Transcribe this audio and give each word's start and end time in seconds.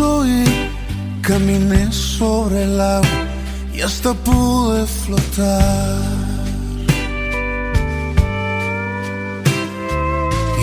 Oí, 0.00 0.44
caminé 1.22 1.90
sobre 1.90 2.62
el 2.62 2.80
agua 2.80 3.08
y 3.74 3.80
hasta 3.80 4.14
pude 4.14 4.86
flotar. 4.86 5.98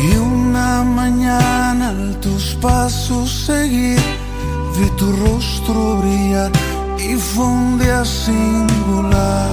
Y 0.03 0.15
una 0.15 0.83
mañana 0.83 1.89
al 1.89 2.17
tus 2.21 2.55
pasos 2.61 3.29
seguir, 3.29 3.99
vi 4.77 4.89
tu 4.97 5.11
rostro 5.11 5.97
brillar 5.97 6.51
y 6.97 7.15
fue 7.15 7.45
un 7.45 7.77
día 7.77 8.05
singular. 8.05 9.49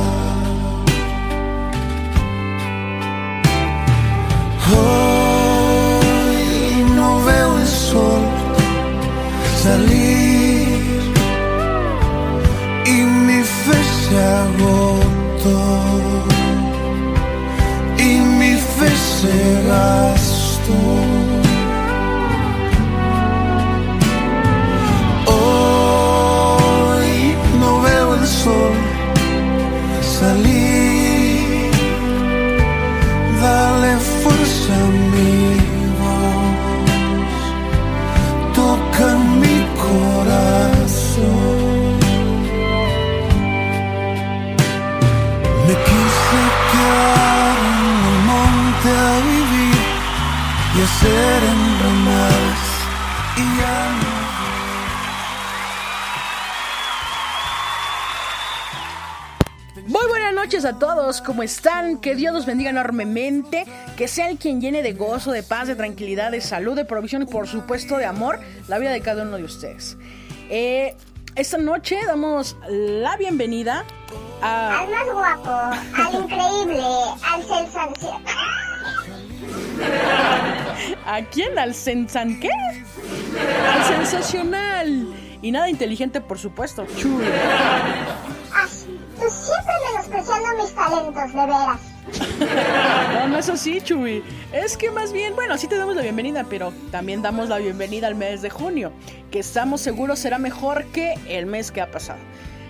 Hoy 4.70 6.05
no 6.94 7.24
veo 7.24 7.58
el 7.58 7.66
sol 7.66 8.21
Σαλί, 9.62 10.66
η 12.84 13.04
μισή 13.26 13.82
σε 14.08 14.18
αγότω, 14.18 15.60
η 17.96 18.20
μισή 18.38 18.96
σε 18.96 19.62
ραστώ. 19.68 21.21
¿Cómo 61.42 61.50
están? 61.50 61.98
Que 61.98 62.14
Dios 62.14 62.32
los 62.32 62.46
bendiga 62.46 62.70
enormemente, 62.70 63.64
que 63.96 64.06
sea 64.06 64.28
el 64.28 64.38
quien 64.38 64.60
llene 64.60 64.80
de 64.80 64.92
gozo, 64.92 65.32
de 65.32 65.42
paz, 65.42 65.66
de 65.66 65.74
tranquilidad, 65.74 66.30
de 66.30 66.40
salud, 66.40 66.76
de 66.76 66.84
provisión 66.84 67.22
y 67.22 67.26
por 67.26 67.48
supuesto 67.48 67.96
de 67.96 68.04
amor 68.04 68.38
la 68.68 68.78
vida 68.78 68.92
de 68.92 69.00
cada 69.00 69.24
uno 69.24 69.38
de 69.38 69.42
ustedes. 69.42 69.96
Eh, 70.50 70.94
esta 71.34 71.58
noche 71.58 71.98
damos 72.06 72.56
la 72.68 73.16
bienvenida 73.16 73.84
a... 74.40 74.82
Al 74.82 74.90
más 74.90 75.12
guapo, 75.12 75.50
al 75.50 76.14
increíble, 76.22 76.80
al 77.24 77.42
sensacional. 77.42 78.22
¿A 81.04 81.22
quién? 81.22 81.58
¿Al 81.58 81.74
sensan 81.74 82.38
qué? 82.38 82.50
Al 83.68 83.84
sensacional. 83.84 85.12
Y 85.42 85.50
nada 85.50 85.68
inteligente, 85.68 86.20
por 86.20 86.38
supuesto. 86.38 86.86
Chulo. 86.96 87.24
Ay, 88.54 88.68
tú 89.18 89.28
siempre 89.28 89.72
menospreciando 90.12 90.62
mis 90.62 90.74
talentos, 90.74 91.32
de 91.32 91.46
veras. 91.46 91.80
No, 93.14 93.28
no 93.28 93.38
es 93.38 93.48
así, 93.48 93.81
Chuy. 93.81 94.22
Es 94.53 94.76
que 94.76 94.91
más 94.91 95.12
bien, 95.12 95.34
bueno, 95.34 95.56
sí 95.56 95.66
te 95.66 95.76
damos 95.76 95.97
la 95.97 96.03
bienvenida, 96.03 96.44
pero 96.48 96.72
también 96.91 97.22
damos 97.22 97.48
la 97.48 97.59
bienvenida 97.59 98.06
al 98.06 98.14
mes 98.14 98.42
de 98.42 98.50
junio, 98.50 98.92
que 99.31 99.38
estamos 99.38 99.81
seguros 99.81 100.19
será 100.19 100.38
mejor 100.38 100.84
que 100.87 101.14
el 101.28 101.47
mes 101.47 101.70
que 101.70 101.81
ha 101.81 101.91
pasado. 101.91 102.19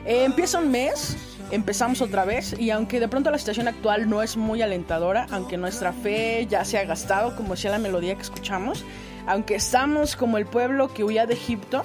Eh, 0.04 0.24
empieza 0.24 0.58
un 0.58 0.70
mes, 0.70 1.16
empezamos 1.50 2.00
otra 2.00 2.24
vez, 2.24 2.54
y 2.58 2.70
aunque 2.70 3.00
de 3.00 3.08
pronto 3.08 3.30
la 3.30 3.38
situación 3.38 3.68
actual 3.68 4.08
no 4.08 4.22
es 4.22 4.36
muy 4.36 4.62
alentadora, 4.62 5.26
aunque 5.30 5.56
nuestra 5.56 5.92
fe 5.92 6.46
ya 6.48 6.64
se 6.64 6.78
ha 6.78 6.84
gastado, 6.84 7.34
como 7.36 7.54
decía 7.54 7.70
la 7.70 7.78
melodía 7.78 8.14
que 8.14 8.22
escuchamos, 8.22 8.84
aunque 9.26 9.54
estamos 9.54 10.16
como 10.16 10.38
el 10.38 10.46
pueblo 10.46 10.92
que 10.92 11.04
huía 11.04 11.26
de 11.26 11.34
Egipto, 11.34 11.84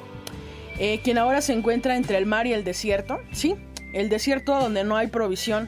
eh, 0.80 1.00
quien 1.04 1.18
ahora 1.18 1.42
se 1.42 1.54
encuentra 1.54 1.96
entre 1.96 2.18
el 2.18 2.26
mar 2.26 2.46
y 2.46 2.54
el 2.54 2.64
desierto, 2.64 3.20
sí, 3.32 3.56
el 3.98 4.10
desierto 4.10 4.54
donde 4.60 4.84
no 4.84 4.96
hay 4.96 5.08
provisión, 5.08 5.68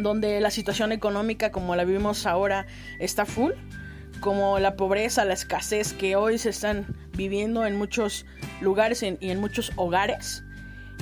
donde 0.00 0.40
la 0.40 0.52
situación 0.52 0.92
económica 0.92 1.50
como 1.50 1.74
la 1.74 1.82
vivimos 1.82 2.24
ahora 2.24 2.66
está 3.00 3.26
full, 3.26 3.50
como 4.20 4.60
la 4.60 4.76
pobreza, 4.76 5.24
la 5.24 5.34
escasez 5.34 5.92
que 5.92 6.14
hoy 6.14 6.38
se 6.38 6.50
están 6.50 6.86
viviendo 7.16 7.66
en 7.66 7.76
muchos 7.76 8.24
lugares 8.60 9.02
y 9.02 9.16
en 9.20 9.40
muchos 9.40 9.72
hogares, 9.74 10.44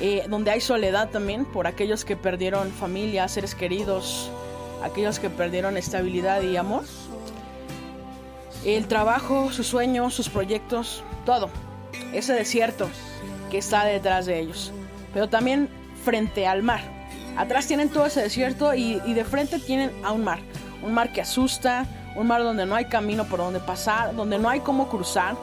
eh, 0.01 0.25
donde 0.31 0.51
hay 0.51 0.63
soledad 0.63 1.11
también 1.11 1.45
por 1.45 1.67
aquellos 1.67 2.07
que 2.07 2.17
perdieron 2.17 2.71
familia, 2.71 3.29
seres 3.29 3.55
queridos, 3.55 4.31
aquellos 4.83 5.19
que 5.19 5.29
perdieron 5.29 5.77
estabilidad 5.77 6.41
y 6.41 6.57
amor. 6.57 6.85
El 8.65 8.87
trabajo, 8.87 9.53
sus 9.53 9.67
sueños, 9.67 10.15
sus 10.15 10.31
proyectos, 10.31 11.05
todo. 11.27 11.51
Ese 12.15 12.33
desierto 12.33 12.89
que 13.51 13.59
está 13.59 13.85
detrás 13.85 14.25
de 14.25 14.41
ellos. 14.41 14.73
Pero 15.13 15.29
también 15.29 15.69
frente 16.09 16.47
al 16.47 16.63
mar. 16.63 16.81
Atrás 17.37 17.67
tienen 17.67 17.91
todo 17.91 18.07
ese 18.07 18.23
desierto 18.23 18.73
y, 18.75 19.03
y 19.05 19.13
de 19.13 19.25
frente 19.25 19.59
tienen 19.59 19.93
a 20.03 20.13
un 20.13 20.25
mar. 20.25 20.39
Un 20.83 20.95
mar 20.95 21.13
que 21.13 21.21
asusta, 21.21 21.85
un 22.17 22.27
mar 22.27 22.43
donde 22.43 22.65
no 22.65 22.75
hay 22.75 22.87
camino 22.87 23.25
por 23.25 23.41
donde 23.41 23.61
pasar, 23.61 24.17
donde 24.17 24.39
no 24.39 24.49
hay 24.49 24.61
cómo 24.61 24.89
cruzar. 24.89 25.37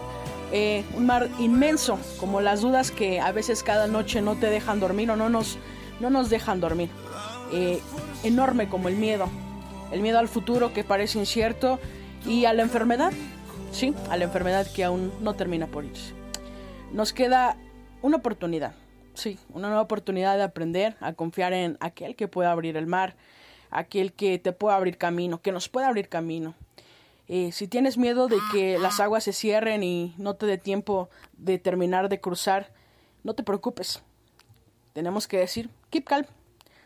eh, 0.51 0.83
un 0.95 1.05
mar 1.05 1.29
inmenso, 1.37 1.99
como 2.19 2.41
las 2.41 2.61
dudas 2.61 2.89
que 2.89 3.19
a 3.19 3.31
veces 3.31 3.61
cada 3.61 3.87
noche 3.87 4.21
no 4.21 4.35
te 4.35 4.47
dejan 4.47 4.79
dormir 4.79 5.11
o 5.11 5.15
no 5.15 5.29
nos, 5.29 5.59
no 5.99 6.09
nos 6.09 6.31
dejan 6.31 6.59
dormir. 6.59 6.89
Eh, 7.51 7.79
enorme 8.23 8.67
como 8.67 8.87
el 8.87 8.95
miedo. 8.95 9.27
El 9.91 10.01
miedo 10.01 10.17
al 10.17 10.27
futuro 10.27 10.73
que 10.73 10.83
parece 10.83 11.19
incierto 11.19 11.79
y 12.25 12.45
a 12.45 12.53
la 12.53 12.63
enfermedad. 12.63 13.11
Sí, 13.71 13.93
a 14.09 14.17
la 14.17 14.23
enfermedad 14.23 14.65
que 14.73 14.83
aún 14.83 15.11
no 15.21 15.35
termina 15.35 15.67
por 15.67 15.85
irse 15.85 16.13
nos 16.91 17.11
queda 17.11 17.57
una 18.01 18.17
oportunidad, 18.17 18.73
sí, 19.15 19.39
una 19.49 19.67
nueva 19.67 19.81
oportunidad 19.81 20.37
de 20.37 20.43
aprender 20.43 20.95
a 20.99 21.13
confiar 21.13 21.53
en 21.53 21.77
aquel 21.79 22.15
que 22.15 22.27
pueda 22.27 22.51
abrir 22.51 22.77
el 22.77 22.87
mar, 22.87 23.15
aquel 23.71 24.13
que 24.13 24.39
te 24.39 24.51
pueda 24.51 24.75
abrir 24.75 24.97
camino, 24.97 25.41
que 25.41 25.51
nos 25.51 25.69
pueda 25.69 25.87
abrir 25.87 26.09
camino. 26.09 26.55
Eh, 27.27 27.51
si 27.51 27.67
tienes 27.67 27.97
miedo 27.97 28.27
de 28.27 28.37
que 28.51 28.77
las 28.77 28.99
aguas 28.99 29.23
se 29.23 29.33
cierren 29.33 29.83
y 29.83 30.13
no 30.17 30.35
te 30.35 30.45
dé 30.45 30.57
tiempo 30.57 31.09
de 31.33 31.57
terminar 31.57 32.07
de 32.07 32.19
cruzar, 32.19 32.71
no 33.23 33.33
te 33.33 33.43
preocupes. 33.43 34.03
Tenemos 34.93 35.27
que 35.27 35.37
decir, 35.37 35.69
keep 35.89 36.05
calm. 36.05 36.25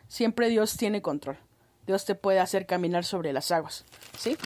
Siempre 0.07 0.49
Dios 0.49 0.77
tiene 0.77 1.01
control. 1.01 1.37
Dios 1.85 2.05
te 2.05 2.15
puede 2.15 2.39
hacer 2.39 2.65
caminar 2.65 3.03
sobre 3.03 3.33
las 3.33 3.51
aguas, 3.51 3.85
¿sí? 4.17 4.37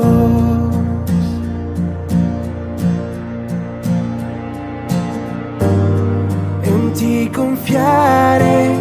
En 6.63 6.94
ti 6.94 7.29
confiaré, 7.31 8.71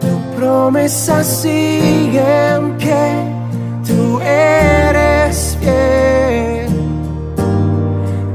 tu 0.00 0.36
promesa 0.36 1.24
sigue 1.24 2.24
en 2.54 2.76
pie, 2.76 3.06
tú 3.84 4.20
eres 4.20 5.58
fiel 5.60 6.68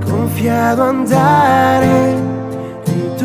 confiado 0.05 0.83
andaré, 0.89 2.30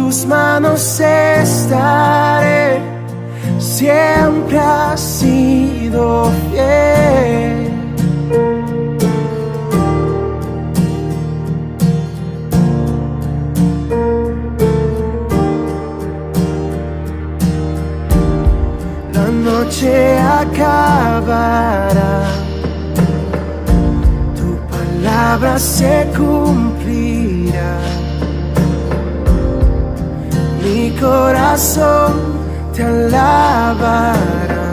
tus 0.06 0.24
manos 0.24 1.00
estaré, 1.00 2.80
siempre 3.58 4.56
has 4.56 5.00
sido 5.00 6.30
fiel. 6.50 7.72
La 19.12 19.26
noche 19.48 20.18
acabará, 20.40 22.12
tu 24.36 24.56
palabra 24.70 25.58
se 25.58 26.06
cumplirá. 26.16 26.75
Mi 30.86 30.92
corazón 30.92 32.12
te 32.72 32.84
alabará. 32.84 34.66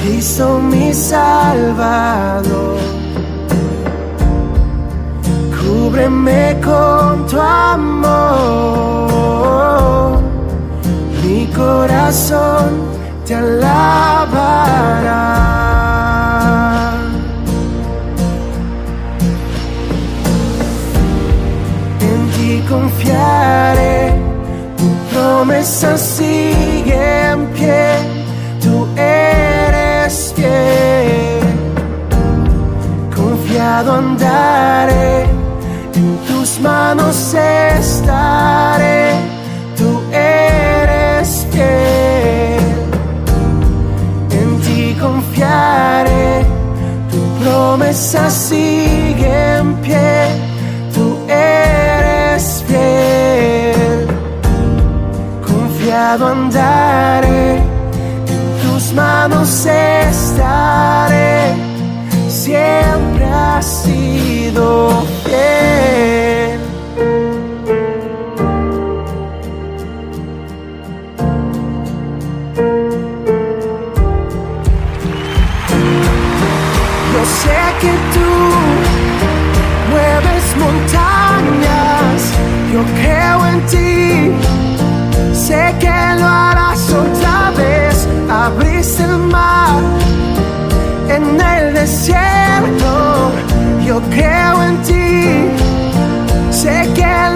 Cristo 0.00 0.58
mi 0.58 0.92
Salvador, 0.92 2.80
cúbreme 5.56 6.60
con 6.64 7.26
tu 7.28 7.38
amor, 7.40 8.10
mi 11.22 11.46
corazón 11.54 12.70
te 13.24 13.36
alabará. 13.36 14.36
Confiaré, 22.68 24.12
tu 24.76 24.88
promesa 25.12 25.96
sigue 25.96 27.30
en 27.30 27.46
pie, 27.54 27.98
tú 28.60 28.86
eres 28.96 30.32
fiel. 30.34 31.40
Confiado 33.14 33.92
andaré, 33.92 35.24
en 35.94 36.16
tus 36.28 36.60
manos 36.60 37.34
estaré, 37.34 39.12
tú 39.76 40.02
eres 40.12 41.46
fiel. 41.50 42.64
En 44.30 44.60
ti 44.60 44.96
confiaré, 45.00 46.44
tu 47.10 47.44
promesa 47.44 48.30
sigue 48.30 48.85
Confiado 56.16 56.32
andaré, 56.32 57.56
en 57.56 58.62
tus 58.62 58.92
manos 58.94 59.66
estaré, 59.66 61.54
siempre 62.28 63.26
has 63.26 63.66
sido 63.66 65.04
fiel. 65.24 66.58
Yo 77.12 77.22
sé 77.42 77.60
que 77.82 77.92
tú 78.14 78.30
mueves 79.90 80.44
montañas, 80.64 82.18
yo 82.72 82.80
creo 83.02 83.38
en 83.48 83.58
ti, 83.66 84.45
sé 85.46 85.74
que 85.78 85.98
lo 86.20 86.26
harás 86.26 86.92
otra 86.92 87.52
vez, 87.56 88.08
abriste 88.28 89.04
el 89.04 89.16
mar 89.18 89.78
en 91.08 91.40
el 91.40 91.72
desierto, 91.72 93.30
yo 93.86 94.00
creo 94.14 94.54
en 94.64 94.76
ti, 94.82 95.48
sé 96.50 96.90
que 96.96 97.12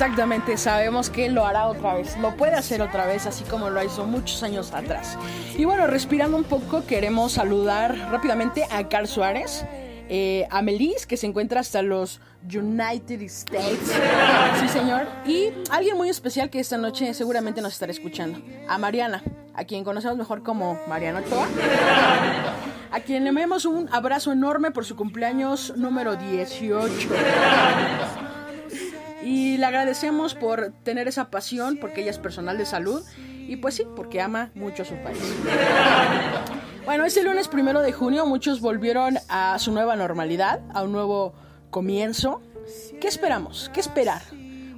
exactamente, 0.00 0.56
sabemos 0.56 1.10
que 1.10 1.28
lo 1.28 1.44
hará 1.44 1.66
otra 1.66 1.92
vez, 1.92 2.16
lo 2.16 2.34
puede 2.34 2.54
hacer 2.54 2.80
otra 2.80 3.04
vez, 3.04 3.26
así 3.26 3.44
como 3.44 3.68
lo 3.68 3.84
hizo 3.84 4.06
muchos 4.06 4.42
años 4.42 4.72
atrás. 4.72 5.18
Y 5.58 5.66
bueno, 5.66 5.86
respirando 5.86 6.38
un 6.38 6.44
poco, 6.44 6.86
queremos 6.86 7.32
saludar 7.32 7.94
rápidamente 8.10 8.64
a 8.70 8.88
Carl 8.88 9.06
Suárez, 9.06 9.66
eh, 10.08 10.48
a 10.48 10.62
Melis, 10.62 11.04
que 11.04 11.18
se 11.18 11.26
encuentra 11.26 11.60
hasta 11.60 11.82
los 11.82 12.22
United 12.44 13.20
States, 13.20 13.92
sí 14.58 14.68
señor, 14.68 15.06
y 15.26 15.50
alguien 15.70 15.98
muy 15.98 16.08
especial 16.08 16.48
que 16.48 16.60
esta 16.60 16.78
noche 16.78 17.12
seguramente 17.12 17.60
nos 17.60 17.74
estará 17.74 17.92
escuchando, 17.92 18.40
a 18.70 18.78
Mariana, 18.78 19.22
a 19.52 19.64
quien 19.64 19.84
conocemos 19.84 20.16
mejor 20.16 20.42
como 20.42 20.80
Mariana 20.88 21.20
Ochoa. 21.20 21.46
A 22.90 23.00
quien 23.00 23.24
le 23.24 23.28
enviamos 23.28 23.66
un 23.66 23.86
abrazo 23.92 24.32
enorme 24.32 24.70
por 24.70 24.86
su 24.86 24.96
cumpleaños 24.96 25.76
número 25.76 26.16
18. 26.16 27.08
Y 29.22 29.58
le 29.58 29.66
agradecemos 29.66 30.34
por 30.34 30.72
tener 30.82 31.08
esa 31.08 31.30
pasión, 31.30 31.78
porque 31.80 32.02
ella 32.02 32.10
es 32.10 32.18
personal 32.18 32.56
de 32.58 32.66
salud 32.66 33.02
y 33.48 33.56
pues 33.56 33.74
sí, 33.74 33.84
porque 33.96 34.20
ama 34.20 34.50
mucho 34.54 34.82
a 34.82 34.86
su 34.86 34.94
país. 34.96 35.18
Bueno, 36.84 37.04
este 37.04 37.22
lunes 37.22 37.46
primero 37.46 37.82
de 37.82 37.92
junio 37.92 38.26
muchos 38.26 38.60
volvieron 38.60 39.18
a 39.28 39.58
su 39.58 39.70
nueva 39.70 39.96
normalidad, 39.96 40.60
a 40.72 40.82
un 40.82 40.92
nuevo 40.92 41.34
comienzo. 41.70 42.40
¿Qué 43.00 43.06
esperamos? 43.06 43.70
¿Qué 43.72 43.80
esperar? 43.80 44.22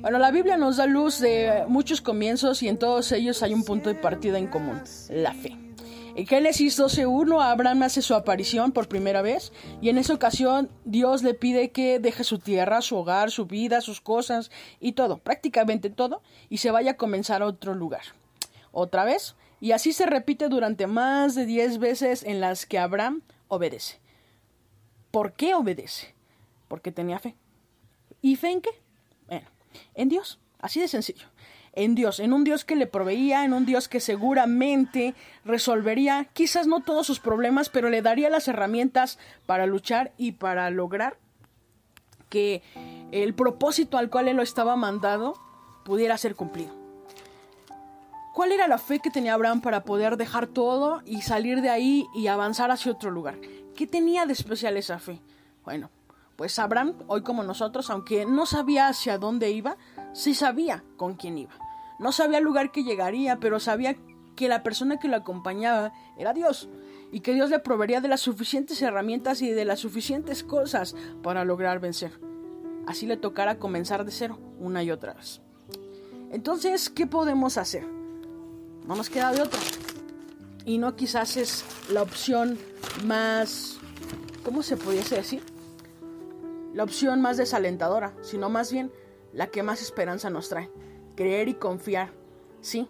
Bueno, 0.00 0.18
la 0.18 0.30
Biblia 0.32 0.56
nos 0.56 0.78
da 0.78 0.86
luz 0.86 1.20
de 1.20 1.64
muchos 1.68 2.00
comienzos 2.00 2.62
y 2.62 2.68
en 2.68 2.76
todos 2.76 3.12
ellos 3.12 3.42
hay 3.42 3.54
un 3.54 3.64
punto 3.64 3.88
de 3.88 3.94
partida 3.94 4.38
en 4.38 4.48
común, 4.48 4.82
la 5.10 5.32
fe. 5.32 5.61
En 6.14 6.26
Génesis 6.26 6.78
12.1 6.78 7.42
Abraham 7.42 7.84
hace 7.84 8.02
su 8.02 8.14
aparición 8.14 8.72
por 8.72 8.86
primera 8.86 9.22
vez 9.22 9.50
y 9.80 9.88
en 9.88 9.96
esa 9.96 10.12
ocasión 10.12 10.68
Dios 10.84 11.22
le 11.22 11.32
pide 11.32 11.70
que 11.70 11.98
deje 12.00 12.22
su 12.22 12.38
tierra, 12.38 12.82
su 12.82 12.96
hogar, 12.96 13.30
su 13.30 13.46
vida, 13.46 13.80
sus 13.80 14.02
cosas 14.02 14.50
y 14.78 14.92
todo, 14.92 15.16
prácticamente 15.16 15.88
todo, 15.88 16.22
y 16.50 16.58
se 16.58 16.70
vaya 16.70 16.92
a 16.92 16.96
comenzar 16.98 17.40
a 17.40 17.46
otro 17.46 17.74
lugar. 17.74 18.02
Otra 18.72 19.04
vez, 19.04 19.36
y 19.58 19.72
así 19.72 19.94
se 19.94 20.04
repite 20.04 20.50
durante 20.50 20.86
más 20.86 21.34
de 21.34 21.46
10 21.46 21.78
veces 21.78 22.24
en 22.24 22.40
las 22.40 22.66
que 22.66 22.78
Abraham 22.78 23.22
obedece. 23.48 23.98
¿Por 25.10 25.32
qué 25.32 25.54
obedece? 25.54 26.14
Porque 26.68 26.92
tenía 26.92 27.20
fe. 27.20 27.36
¿Y 28.20 28.36
fe 28.36 28.50
en 28.50 28.60
qué? 28.60 28.70
Bueno, 29.28 29.48
en 29.94 30.10
Dios, 30.10 30.40
así 30.58 30.78
de 30.78 30.88
sencillo 30.88 31.31
en 31.72 31.94
Dios, 31.94 32.20
en 32.20 32.32
un 32.32 32.44
Dios 32.44 32.64
que 32.64 32.76
le 32.76 32.86
proveía, 32.86 33.44
en 33.44 33.54
un 33.54 33.64
Dios 33.64 33.88
que 33.88 34.00
seguramente 34.00 35.14
resolvería 35.44 36.26
quizás 36.32 36.66
no 36.66 36.80
todos 36.80 37.06
sus 37.06 37.20
problemas, 37.20 37.68
pero 37.68 37.88
le 37.88 38.02
daría 38.02 38.30
las 38.30 38.48
herramientas 38.48 39.18
para 39.46 39.66
luchar 39.66 40.12
y 40.18 40.32
para 40.32 40.70
lograr 40.70 41.16
que 42.28 42.62
el 43.10 43.34
propósito 43.34 43.98
al 43.98 44.10
cual 44.10 44.28
él 44.28 44.36
lo 44.36 44.42
estaba 44.42 44.76
mandado 44.76 45.34
pudiera 45.84 46.16
ser 46.18 46.34
cumplido. 46.34 46.74
¿Cuál 48.34 48.52
era 48.52 48.66
la 48.66 48.78
fe 48.78 48.98
que 48.98 49.10
tenía 49.10 49.34
Abraham 49.34 49.60
para 49.60 49.84
poder 49.84 50.16
dejar 50.16 50.46
todo 50.46 51.02
y 51.04 51.20
salir 51.20 51.60
de 51.60 51.68
ahí 51.68 52.06
y 52.14 52.28
avanzar 52.28 52.70
hacia 52.70 52.92
otro 52.92 53.10
lugar? 53.10 53.38
¿Qué 53.76 53.86
tenía 53.86 54.24
de 54.24 54.32
especial 54.32 54.78
esa 54.78 54.98
fe? 54.98 55.20
Bueno, 55.64 55.90
pues 56.36 56.58
Abraham, 56.58 56.94
hoy 57.08 57.22
como 57.22 57.42
nosotros, 57.42 57.90
aunque 57.90 58.24
no 58.24 58.46
sabía 58.46 58.88
hacia 58.88 59.18
dónde 59.18 59.50
iba, 59.50 59.76
sí 60.12 60.34
sabía 60.34 60.84
con 60.96 61.14
quién 61.14 61.38
iba. 61.38 61.52
No 61.98 62.12
sabía 62.12 62.38
el 62.38 62.44
lugar 62.44 62.72
que 62.72 62.84
llegaría, 62.84 63.38
pero 63.38 63.60
sabía 63.60 63.96
que 64.36 64.48
la 64.48 64.62
persona 64.62 64.98
que 64.98 65.08
lo 65.08 65.16
acompañaba 65.16 65.92
era 66.18 66.32
Dios 66.32 66.68
y 67.12 67.20
que 67.20 67.34
Dios 67.34 67.50
le 67.50 67.58
proveería 67.58 68.00
de 68.00 68.08
las 68.08 68.20
suficientes 68.20 68.80
herramientas 68.82 69.42
y 69.42 69.50
de 69.50 69.64
las 69.64 69.80
suficientes 69.80 70.42
cosas 70.42 70.96
para 71.22 71.44
lograr 71.44 71.80
vencer. 71.80 72.18
Así 72.86 73.06
le 73.06 73.16
tocara 73.16 73.58
comenzar 73.58 74.04
de 74.04 74.10
cero 74.10 74.38
una 74.58 74.82
y 74.82 74.90
otra 74.90 75.14
vez. 75.14 75.40
Entonces, 76.30 76.88
¿qué 76.88 77.06
podemos 77.06 77.58
hacer? 77.58 77.86
No 78.86 78.96
nos 78.96 79.10
queda 79.10 79.32
de 79.32 79.42
otra. 79.42 79.60
Y 80.64 80.78
no 80.78 80.96
quizás 80.96 81.36
es 81.36 81.64
la 81.90 82.02
opción 82.02 82.58
más... 83.04 83.78
¿Cómo 84.44 84.62
se 84.62 84.76
pudiese 84.76 85.16
decir? 85.16 85.42
La 86.74 86.84
opción 86.84 87.20
más 87.20 87.36
desalentadora, 87.36 88.14
sino 88.22 88.48
más 88.48 88.72
bien 88.72 88.90
la 89.32 89.48
que 89.48 89.62
más 89.62 89.82
esperanza 89.82 90.30
nos 90.30 90.48
trae. 90.48 90.70
Creer 91.16 91.48
y 91.48 91.54
confiar. 91.54 92.12
Sí, 92.60 92.88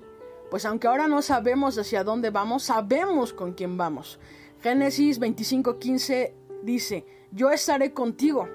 pues 0.51 0.65
aunque 0.65 0.87
ahora 0.87 1.09
no 1.09 1.23
sabemos 1.23 1.79
hacia 1.79 2.05
dónde 2.05 2.31
vamos, 2.31 2.65
sabemos 2.65 3.33
con 3.33 3.55
quién 3.55 3.77
vamos. 3.77 4.21
Génesis 4.61 5.19
25:15 5.21 6.35
dice, 6.63 7.07
yo 7.33 7.51
estaré 7.51 7.93
contigo. 7.93 8.49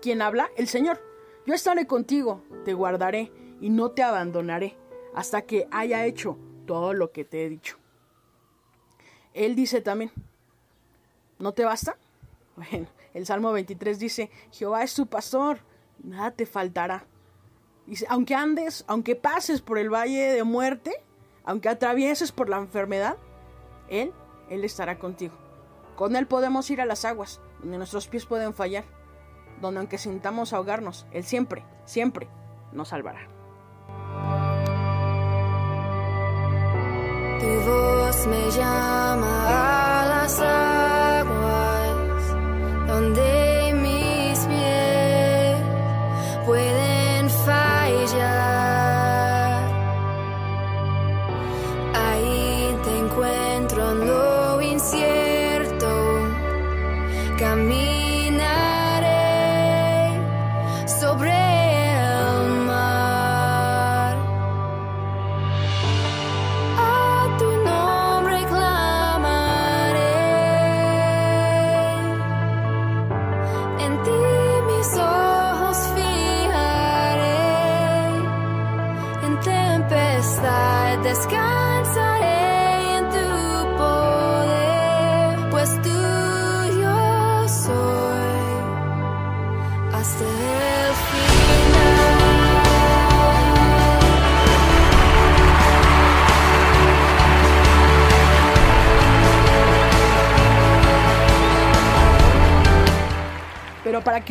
¿Quién 0.00 0.22
habla? 0.22 0.50
El 0.56 0.68
Señor. 0.68 1.00
Yo 1.46 1.54
estaré 1.54 1.86
contigo, 1.86 2.42
te 2.64 2.72
guardaré 2.72 3.30
y 3.60 3.68
no 3.68 3.90
te 3.90 4.02
abandonaré 4.02 4.76
hasta 5.14 5.42
que 5.42 5.68
haya 5.70 6.06
hecho 6.06 6.38
todo 6.66 6.94
lo 6.94 7.12
que 7.12 7.24
te 7.24 7.44
he 7.44 7.48
dicho. 7.48 7.76
Él 9.34 9.54
dice 9.54 9.80
también, 9.80 10.10
¿no 11.38 11.52
te 11.52 11.64
basta? 11.64 11.96
Bueno, 12.56 12.86
el 13.14 13.26
Salmo 13.26 13.50
23 13.50 13.98
dice, 13.98 14.30
Jehová 14.52 14.84
es 14.84 14.94
tu 14.94 15.08
pastor, 15.08 15.58
nada 16.04 16.30
te 16.30 16.46
faltará. 16.46 17.04
Aunque 18.08 18.34
andes, 18.34 18.84
aunque 18.86 19.16
pases 19.16 19.60
por 19.60 19.78
el 19.78 19.92
valle 19.92 20.32
de 20.32 20.44
muerte, 20.44 20.92
aunque 21.44 21.68
atravieses 21.68 22.32
por 22.32 22.48
la 22.48 22.56
enfermedad, 22.58 23.16
Él 23.88 24.12
Él 24.48 24.64
estará 24.64 24.98
contigo. 24.98 25.34
Con 25.96 26.16
Él 26.16 26.26
podemos 26.26 26.70
ir 26.70 26.80
a 26.80 26.86
las 26.86 27.04
aguas, 27.04 27.40
donde 27.60 27.78
nuestros 27.78 28.08
pies 28.08 28.26
pueden 28.26 28.54
fallar, 28.54 28.84
donde 29.60 29.80
aunque 29.80 29.98
sintamos 29.98 30.52
ahogarnos, 30.52 31.06
Él 31.12 31.24
siempre, 31.24 31.64
siempre 31.84 32.28
nos 32.72 32.88
salvará. 32.88 33.28
Tu 37.38 37.46
voz 37.46 38.26
me 38.26 38.50
llama 38.50 39.44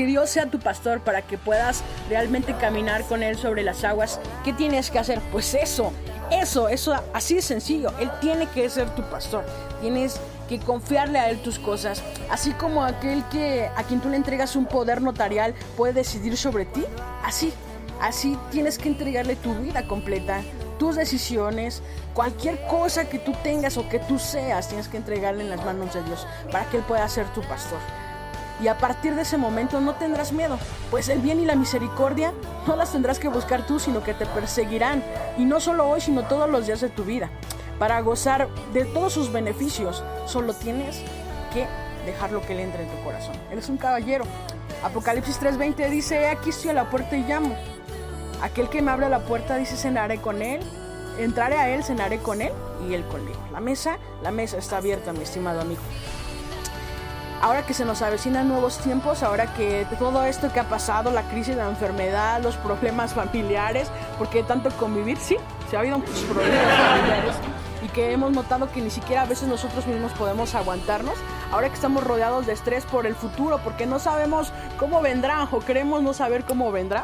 que 0.03 0.07
Dios 0.07 0.29
sea 0.29 0.47
tu 0.47 0.59
pastor, 0.59 0.99
para 0.99 1.21
que 1.21 1.37
puedas 1.37 1.81
realmente 2.09 2.53
caminar 2.55 3.03
con 3.03 3.23
Él 3.23 3.37
sobre 3.37 3.63
las 3.63 3.85
aguas, 3.85 4.19
¿qué 4.43 4.51
tienes 4.51 4.91
que 4.91 4.99
hacer? 4.99 5.21
Pues 5.31 5.53
eso, 5.53 5.93
eso, 6.29 6.67
eso, 6.67 6.93
así 7.13 7.35
de 7.35 7.41
sencillo. 7.41 7.93
Él 7.99 8.11
tiene 8.19 8.47
que 8.47 8.69
ser 8.69 8.89
tu 8.95 9.01
pastor. 9.03 9.45
Tienes 9.79 10.19
que 10.49 10.59
confiarle 10.59 11.19
a 11.19 11.29
Él 11.29 11.41
tus 11.41 11.57
cosas. 11.57 12.03
Así 12.29 12.51
como 12.51 12.83
aquel 12.83 13.23
que 13.29 13.69
a 13.77 13.83
quien 13.83 14.01
tú 14.01 14.09
le 14.09 14.17
entregas 14.17 14.57
un 14.57 14.65
poder 14.65 15.01
notarial 15.01 15.53
puede 15.77 15.93
decidir 15.93 16.35
sobre 16.35 16.65
ti. 16.65 16.83
Así, 17.23 17.53
así 18.01 18.37
tienes 18.51 18.77
que 18.77 18.89
entregarle 18.89 19.37
tu 19.37 19.55
vida 19.55 19.87
completa, 19.87 20.41
tus 20.79 20.97
decisiones, 20.97 21.81
cualquier 22.13 22.61
cosa 22.67 23.07
que 23.07 23.19
tú 23.19 23.31
tengas 23.41 23.77
o 23.77 23.87
que 23.87 23.99
tú 23.99 24.19
seas, 24.19 24.67
tienes 24.67 24.89
que 24.89 24.97
entregarle 24.97 25.45
en 25.45 25.49
las 25.49 25.63
manos 25.63 25.93
de 25.93 26.03
Dios 26.03 26.27
para 26.51 26.65
que 26.65 26.77
Él 26.77 26.83
pueda 26.83 27.07
ser 27.07 27.25
tu 27.27 27.41
pastor. 27.43 27.79
Y 28.63 28.69
a 28.69 28.77
partir 28.77 29.13
de 29.13 29.23
ese 29.23 29.35
momento 29.35 29.81
no 29.81 29.95
tendrás 29.95 30.31
miedo, 30.31 30.57
pues 30.89 31.09
el 31.09 31.19
bien 31.19 31.41
y 31.41 31.45
la 31.45 31.55
misericordia 31.55 32.31
no 32.65 32.77
las 32.77 32.93
tendrás 32.93 33.19
que 33.19 33.27
buscar 33.27 33.67
tú, 33.67 33.77
sino 33.77 34.01
que 34.01 34.13
te 34.13 34.25
perseguirán. 34.25 35.03
Y 35.37 35.43
no 35.43 35.59
solo 35.59 35.89
hoy, 35.89 35.99
sino 35.99 36.23
todos 36.23 36.49
los 36.49 36.65
días 36.65 36.79
de 36.79 36.87
tu 36.87 37.03
vida. 37.03 37.29
Para 37.77 37.99
gozar 37.99 38.47
de 38.71 38.85
todos 38.85 39.11
sus 39.11 39.33
beneficios, 39.33 40.01
solo 40.25 40.53
tienes 40.53 41.01
que 41.53 41.67
dejarlo 42.05 42.41
que 42.41 42.55
le 42.55 42.63
entre 42.63 42.83
en 42.83 42.89
tu 42.89 43.03
corazón. 43.03 43.35
Él 43.51 43.59
es 43.59 43.67
un 43.67 43.75
caballero. 43.75 44.23
Apocalipsis 44.81 45.41
3:20 45.41 45.89
dice, 45.89 46.29
aquí 46.29 46.51
estoy 46.51 46.69
a 46.69 46.73
la 46.73 46.89
puerta 46.89 47.17
y 47.17 47.23
llamo. 47.23 47.57
Aquel 48.41 48.69
que 48.69 48.81
me 48.81 48.91
abre 48.91 49.09
la 49.09 49.19
puerta 49.19 49.57
dice, 49.57 49.75
cenaré 49.75 50.21
con 50.21 50.41
él. 50.41 50.61
Entraré 51.19 51.57
a 51.57 51.69
él, 51.69 51.83
cenaré 51.83 52.19
con 52.19 52.41
él 52.41 52.53
y 52.87 52.93
él 52.93 53.03
conmigo. 53.07 53.37
La 53.51 53.59
mesa, 53.59 53.97
la 54.21 54.31
mesa 54.31 54.57
está 54.57 54.77
abierta, 54.77 55.11
mi 55.11 55.23
estimado 55.23 55.59
amigo 55.59 55.81
ahora 57.43 57.65
que 57.65 57.73
se 57.73 57.83
nos 57.83 58.01
avecinan 58.01 58.47
nuevos 58.47 58.77
tiempos, 58.77 59.21
ahora 59.21 59.53
que 59.53 59.85
todo 59.99 60.23
esto 60.23 60.51
que 60.53 60.61
ha 60.61 60.69
pasado, 60.69 61.11
la 61.11 61.23
crisis, 61.23 61.57
la 61.57 61.67
enfermedad, 61.67 62.41
los 62.41 62.55
problemas 62.55 63.13
familiares, 63.13 63.89
porque 64.17 64.43
tanto 64.43 64.69
convivir, 64.77 65.17
sí, 65.17 65.35
se 65.69 65.75
ha 65.75 65.81
habido 65.81 65.99
muchos 65.99 66.21
problemas 66.21 66.77
familiares 66.77 67.35
y 67.83 67.89
que 67.89 68.13
hemos 68.13 68.31
notado 68.31 68.71
que 68.71 68.79
ni 68.79 68.89
siquiera 68.89 69.23
a 69.23 69.25
veces 69.25 69.49
nosotros 69.49 69.85
mismos 69.87 70.13
podemos 70.13 70.55
aguantarnos, 70.55 71.15
ahora 71.51 71.67
que 71.67 71.75
estamos 71.75 72.05
rodeados 72.05 72.45
de 72.45 72.53
estrés 72.53 72.85
por 72.85 73.05
el 73.05 73.13
futuro, 73.13 73.59
porque 73.61 73.85
no 73.85 73.99
sabemos 73.99 74.53
cómo 74.79 75.01
vendrá 75.01 75.43
o 75.51 75.59
queremos 75.59 76.01
no 76.01 76.13
saber 76.13 76.45
cómo 76.45 76.71
vendrá, 76.71 77.03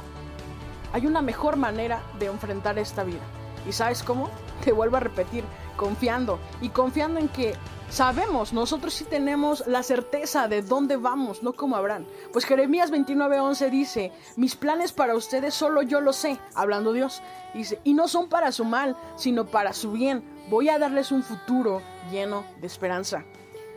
hay 0.93 1.05
una 1.05 1.21
mejor 1.21 1.57
manera 1.57 1.99
de 2.17 2.27
enfrentar 2.27 2.79
esta 2.79 3.03
vida. 3.03 3.19
¿Y 3.67 3.73
sabes 3.73 4.03
cómo? 4.03 4.29
Te 4.63 4.71
vuelvo 4.71 4.95
a 4.95 5.01
repetir, 5.01 5.43
confiando 5.75 6.39
y 6.61 6.69
confiando 6.69 7.19
en 7.19 7.27
que 7.27 7.55
sabemos, 7.89 8.53
nosotros 8.53 8.93
sí 8.93 9.03
tenemos 9.03 9.65
la 9.67 9.83
certeza 9.83 10.47
de 10.47 10.61
dónde 10.61 10.97
vamos, 10.97 11.43
no 11.43 11.53
como 11.53 11.75
Abraham. 11.75 12.05
Pues 12.31 12.45
Jeremías 12.45 12.91
29:11 12.91 13.69
dice, 13.69 14.11
mis 14.35 14.55
planes 14.55 14.91
para 14.91 15.15
ustedes 15.15 15.53
solo 15.53 15.81
yo 15.81 16.01
lo 16.01 16.13
sé, 16.13 16.39
hablando 16.55 16.93
Dios. 16.93 17.21
Dice, 17.53 17.79
y 17.83 17.93
no 17.93 18.07
son 18.07 18.29
para 18.29 18.51
su 18.51 18.65
mal, 18.65 18.95
sino 19.15 19.45
para 19.45 19.73
su 19.73 19.91
bien. 19.91 20.23
Voy 20.49 20.69
a 20.69 20.79
darles 20.79 21.11
un 21.11 21.23
futuro 21.23 21.81
lleno 22.11 22.43
de 22.61 22.67
esperanza. 22.67 23.25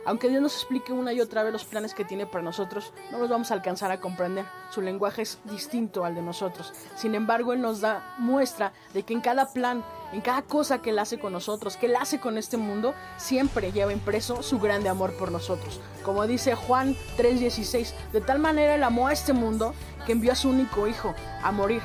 Aunque 0.05 0.27
Dios 0.27 0.41
nos 0.41 0.55
explique 0.55 0.91
una 0.91 1.13
y 1.13 1.21
otra 1.21 1.43
vez 1.43 1.53
los 1.53 1.63
planes 1.63 1.93
que 1.93 2.03
tiene 2.03 2.25
para 2.25 2.43
nosotros, 2.43 2.91
no 3.11 3.19
los 3.19 3.29
vamos 3.29 3.51
a 3.51 3.53
alcanzar 3.53 3.91
a 3.91 4.01
comprender. 4.01 4.45
Su 4.69 4.81
lenguaje 4.81 5.21
es 5.21 5.39
distinto 5.45 6.03
al 6.03 6.13
de 6.15 6.21
nosotros. 6.21 6.73
Sin 6.95 7.15
embargo, 7.15 7.53
Él 7.53 7.61
nos 7.61 7.79
da 7.79 8.15
muestra 8.17 8.73
de 8.93 9.03
que 9.03 9.13
en 9.13 9.21
cada 9.21 9.53
plan, 9.53 9.83
en 10.11 10.19
cada 10.19 10.41
cosa 10.41 10.81
que 10.81 10.89
Él 10.89 10.99
hace 10.99 11.19
con 11.19 11.31
nosotros, 11.31 11.77
que 11.77 11.85
Él 11.85 11.95
hace 11.95 12.19
con 12.19 12.37
este 12.37 12.57
mundo, 12.57 12.93
siempre 13.17 13.71
lleva 13.71 13.93
impreso 13.93 14.43
su 14.43 14.59
grande 14.59 14.89
amor 14.89 15.13
por 15.13 15.31
nosotros. 15.31 15.79
Como 16.03 16.27
dice 16.27 16.55
Juan 16.55 16.95
3:16, 17.17 17.93
de 18.11 18.21
tal 18.21 18.39
manera 18.39 18.75
Él 18.75 18.83
amó 18.83 19.07
a 19.07 19.13
este 19.13 19.31
mundo 19.31 19.73
que 20.05 20.11
envió 20.11 20.33
a 20.33 20.35
su 20.35 20.49
único 20.49 20.87
Hijo 20.87 21.15
a 21.41 21.51
morir, 21.53 21.81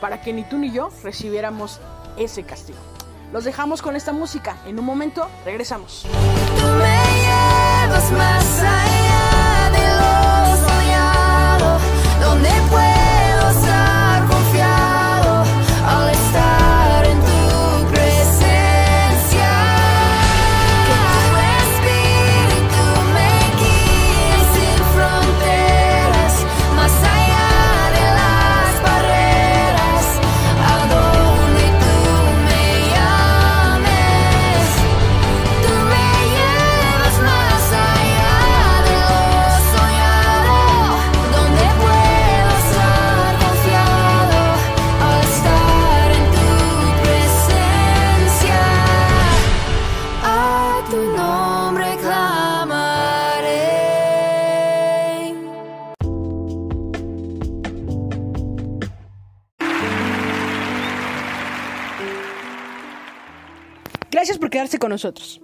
para 0.00 0.20
que 0.20 0.34
ni 0.34 0.44
tú 0.44 0.58
ni 0.58 0.70
yo 0.72 0.90
recibiéramos 1.02 1.80
ese 2.18 2.42
castigo. 2.42 2.78
Los 3.32 3.44
dejamos 3.44 3.80
con 3.80 3.96
esta 3.96 4.12
música. 4.12 4.58
En 4.66 4.78
un 4.78 4.84
momento 4.84 5.26
regresamos. 5.46 6.04
Tú 7.92 7.98
me 7.98 8.08
llevas 8.08 9.01
Gracias 64.12 64.36
por 64.36 64.50
quedarse 64.50 64.78
con 64.78 64.90
nosotros. 64.90 65.40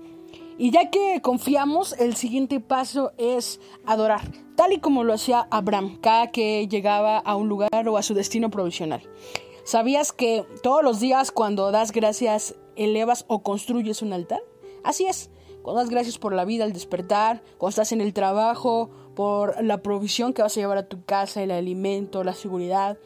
Y 0.58 0.70
ya 0.72 0.90
que 0.90 1.22
confiamos, 1.22 1.94
el 1.98 2.14
siguiente 2.16 2.60
paso 2.60 3.12
es 3.16 3.60
adorar, 3.86 4.20
tal 4.56 4.74
y 4.74 4.78
como 4.78 5.04
lo 5.04 5.14
hacía 5.14 5.48
Abraham 5.50 5.98
cada 6.02 6.30
que 6.30 6.68
llegaba 6.68 7.16
a 7.16 7.34
un 7.34 7.48
lugar 7.48 7.88
o 7.88 7.96
a 7.96 8.02
su 8.02 8.12
destino 8.12 8.50
provisional. 8.50 9.00
¿Sabías 9.64 10.12
que 10.12 10.44
todos 10.62 10.84
los 10.84 11.00
días 11.00 11.30
cuando 11.30 11.70
das 11.70 11.92
gracias 11.92 12.56
elevas 12.76 13.24
o 13.28 13.42
construyes 13.42 14.02
un 14.02 14.12
altar? 14.12 14.42
Así 14.84 15.06
es, 15.06 15.30
cuando 15.62 15.80
das 15.80 15.88
gracias 15.88 16.18
por 16.18 16.34
la 16.34 16.44
vida 16.44 16.64
al 16.64 16.74
despertar, 16.74 17.42
cuando 17.56 17.70
estás 17.70 17.92
en 17.92 18.02
el 18.02 18.12
trabajo, 18.12 18.90
por 19.14 19.64
la 19.64 19.80
provisión 19.80 20.34
que 20.34 20.42
vas 20.42 20.54
a 20.58 20.60
llevar 20.60 20.76
a 20.76 20.88
tu 20.88 21.06
casa, 21.06 21.42
el 21.42 21.52
alimento, 21.52 22.22
la 22.22 22.34
seguridad, 22.34 22.98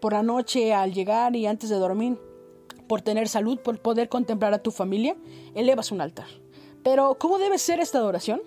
por 0.00 0.14
la 0.14 0.22
noche 0.22 0.72
al 0.72 0.94
llegar 0.94 1.36
y 1.36 1.46
antes 1.46 1.68
de 1.68 1.76
dormir, 1.76 2.18
por 2.86 3.02
tener 3.02 3.28
salud, 3.28 3.58
por 3.58 3.78
poder 3.80 4.08
contemplar 4.08 4.54
a 4.54 4.62
tu 4.62 4.70
familia, 4.70 5.16
elevas 5.54 5.92
un 5.92 6.00
altar. 6.00 6.26
Pero, 6.82 7.16
¿cómo 7.18 7.38
debe 7.38 7.58
ser 7.58 7.80
esta 7.80 7.98
adoración? 7.98 8.42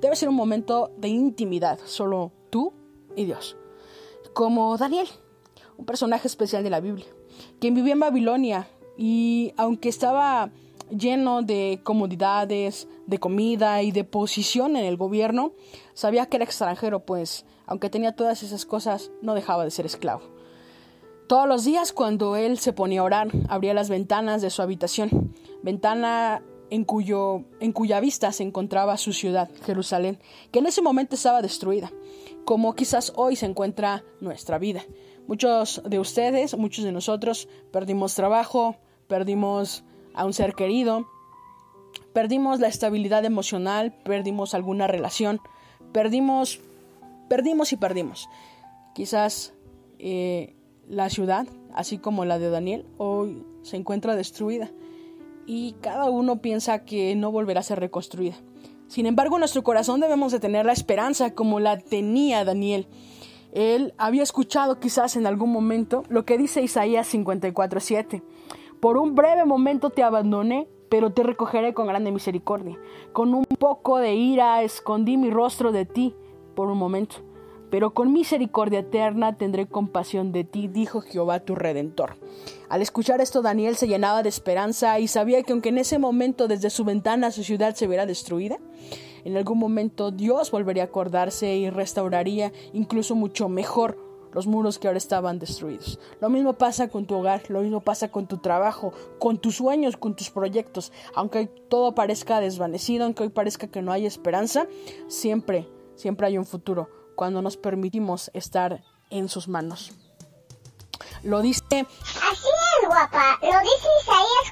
Debe 0.00 0.16
ser 0.16 0.28
un 0.28 0.34
momento 0.34 0.90
de 0.96 1.08
intimidad, 1.08 1.78
solo 1.84 2.32
tú 2.50 2.72
y 3.16 3.24
Dios. 3.24 3.56
Como 4.34 4.76
Daniel, 4.76 5.08
un 5.76 5.84
personaje 5.84 6.28
especial 6.28 6.62
de 6.62 6.70
la 6.70 6.80
Biblia, 6.80 7.06
quien 7.60 7.74
vivía 7.74 7.94
en 7.94 8.00
Babilonia 8.00 8.68
y 8.96 9.52
aunque 9.56 9.88
estaba 9.88 10.50
lleno 10.90 11.42
de 11.42 11.80
comodidades, 11.82 12.88
de 13.06 13.18
comida 13.18 13.82
y 13.82 13.92
de 13.92 14.04
posición 14.04 14.76
en 14.76 14.84
el 14.84 14.96
gobierno, 14.96 15.52
sabía 15.94 16.26
que 16.26 16.36
era 16.36 16.44
extranjero, 16.44 17.00
pues 17.00 17.44
aunque 17.66 17.90
tenía 17.90 18.12
todas 18.12 18.42
esas 18.42 18.64
cosas, 18.64 19.10
no 19.22 19.34
dejaba 19.34 19.64
de 19.64 19.70
ser 19.70 19.86
esclavo. 19.86 20.22
Todos 21.28 21.46
los 21.46 21.66
días 21.66 21.92
cuando 21.92 22.36
él 22.36 22.58
se 22.58 22.72
ponía 22.72 23.00
a 23.00 23.04
orar, 23.04 23.28
abría 23.50 23.74
las 23.74 23.90
ventanas 23.90 24.40
de 24.40 24.48
su 24.48 24.62
habitación, 24.62 25.34
ventana 25.62 26.42
en, 26.70 26.86
cuyo, 26.86 27.44
en 27.60 27.72
cuya 27.72 28.00
vista 28.00 28.32
se 28.32 28.44
encontraba 28.44 28.96
su 28.96 29.12
ciudad, 29.12 29.50
Jerusalén, 29.66 30.18
que 30.50 30.60
en 30.60 30.66
ese 30.66 30.80
momento 30.80 31.16
estaba 31.16 31.42
destruida, 31.42 31.92
como 32.46 32.74
quizás 32.74 33.12
hoy 33.14 33.36
se 33.36 33.44
encuentra 33.44 34.04
nuestra 34.22 34.56
vida. 34.56 34.82
Muchos 35.26 35.82
de 35.84 35.98
ustedes, 35.98 36.56
muchos 36.56 36.86
de 36.86 36.92
nosotros 36.92 37.46
perdimos 37.72 38.14
trabajo, 38.14 38.76
perdimos 39.06 39.84
a 40.14 40.24
un 40.24 40.32
ser 40.32 40.54
querido, 40.54 41.10
perdimos 42.14 42.58
la 42.58 42.68
estabilidad 42.68 43.26
emocional, 43.26 43.92
perdimos 44.02 44.54
alguna 44.54 44.86
relación, 44.86 45.42
perdimos, 45.92 46.60
perdimos 47.28 47.74
y 47.74 47.76
perdimos. 47.76 48.30
Quizás 48.94 49.52
eh, 49.98 50.54
la 50.88 51.10
ciudad, 51.10 51.46
así 51.74 51.98
como 51.98 52.24
la 52.24 52.38
de 52.38 52.50
Daniel, 52.50 52.86
hoy 52.96 53.44
se 53.62 53.76
encuentra 53.76 54.16
destruida 54.16 54.70
y 55.46 55.72
cada 55.80 56.10
uno 56.10 56.42
piensa 56.42 56.84
que 56.84 57.14
no 57.14 57.32
volverá 57.32 57.60
a 57.60 57.62
ser 57.64 57.80
reconstruida. 57.80 58.36
Sin 58.86 59.06
embargo, 59.06 59.36
en 59.36 59.40
nuestro 59.40 59.62
corazón 59.62 60.00
debemos 60.00 60.32
de 60.32 60.40
tener 60.40 60.66
la 60.66 60.72
esperanza 60.72 61.34
como 61.34 61.60
la 61.60 61.78
tenía 61.78 62.44
Daniel. 62.44 62.86
Él 63.52 63.94
había 63.98 64.22
escuchado 64.22 64.78
quizás 64.78 65.16
en 65.16 65.26
algún 65.26 65.52
momento 65.52 66.04
lo 66.08 66.24
que 66.24 66.38
dice 66.38 66.62
Isaías 66.62 67.12
54:7. 67.12 68.22
Por 68.80 68.96
un 68.96 69.14
breve 69.14 69.44
momento 69.44 69.90
te 69.90 70.02
abandoné, 70.02 70.68
pero 70.90 71.12
te 71.12 71.22
recogeré 71.22 71.74
con 71.74 71.86
grande 71.86 72.12
misericordia. 72.12 72.78
Con 73.12 73.34
un 73.34 73.44
poco 73.44 73.98
de 73.98 74.14
ira 74.14 74.62
escondí 74.62 75.16
mi 75.16 75.30
rostro 75.30 75.72
de 75.72 75.84
ti 75.84 76.14
por 76.54 76.68
un 76.68 76.78
momento, 76.78 77.16
pero 77.70 77.94
con 77.94 78.12
misericordia 78.12 78.80
eterna 78.80 79.36
tendré 79.36 79.66
compasión 79.66 80.32
de 80.32 80.44
ti, 80.44 80.68
dijo 80.68 81.00
Jehová 81.00 81.40
tu 81.40 81.54
redentor. 81.54 82.16
Al 82.68 82.82
escuchar 82.82 83.20
esto, 83.20 83.42
Daniel 83.42 83.76
se 83.76 83.88
llenaba 83.88 84.22
de 84.22 84.28
esperanza 84.28 84.98
y 84.98 85.08
sabía 85.08 85.42
que 85.42 85.52
aunque 85.52 85.70
en 85.70 85.78
ese 85.78 85.98
momento 85.98 86.48
desde 86.48 86.70
su 86.70 86.84
ventana 86.84 87.30
su 87.30 87.44
ciudad 87.44 87.74
se 87.74 87.86
verá 87.86 88.06
destruida, 88.06 88.58
en 89.24 89.36
algún 89.36 89.58
momento 89.58 90.10
Dios 90.10 90.50
volvería 90.50 90.84
a 90.84 90.86
acordarse 90.86 91.56
y 91.56 91.70
restauraría 91.70 92.52
incluso 92.72 93.14
mucho 93.14 93.48
mejor 93.48 93.98
los 94.32 94.46
muros 94.46 94.78
que 94.78 94.86
ahora 94.86 94.98
estaban 94.98 95.38
destruidos. 95.38 95.98
Lo 96.20 96.28
mismo 96.28 96.52
pasa 96.52 96.88
con 96.88 97.06
tu 97.06 97.14
hogar, 97.14 97.42
lo 97.48 97.62
mismo 97.62 97.80
pasa 97.80 98.10
con 98.10 98.26
tu 98.26 98.38
trabajo, 98.38 98.92
con 99.18 99.38
tus 99.38 99.56
sueños, 99.56 99.96
con 99.96 100.14
tus 100.14 100.30
proyectos. 100.30 100.92
Aunque 101.14 101.46
todo 101.46 101.94
parezca 101.94 102.40
desvanecido, 102.40 103.04
aunque 103.04 103.22
hoy 103.22 103.30
parezca 103.30 103.68
que 103.68 103.82
no 103.82 103.90
hay 103.90 104.06
esperanza, 104.06 104.66
siempre, 105.08 105.66
siempre 105.94 106.26
hay 106.26 106.38
un 106.38 106.44
futuro 106.44 106.97
cuando 107.18 107.42
nos 107.42 107.56
permitimos 107.56 108.30
estar 108.32 108.80
en 109.10 109.28
sus 109.28 109.48
manos. 109.48 109.90
Lo 111.24 111.42
dice 111.42 111.80
Así 111.80 112.48
es, 112.48 112.86
guapa. 112.86 113.40
Lo 113.42 113.58
dice 113.58 113.88
Isaías 114.02 114.46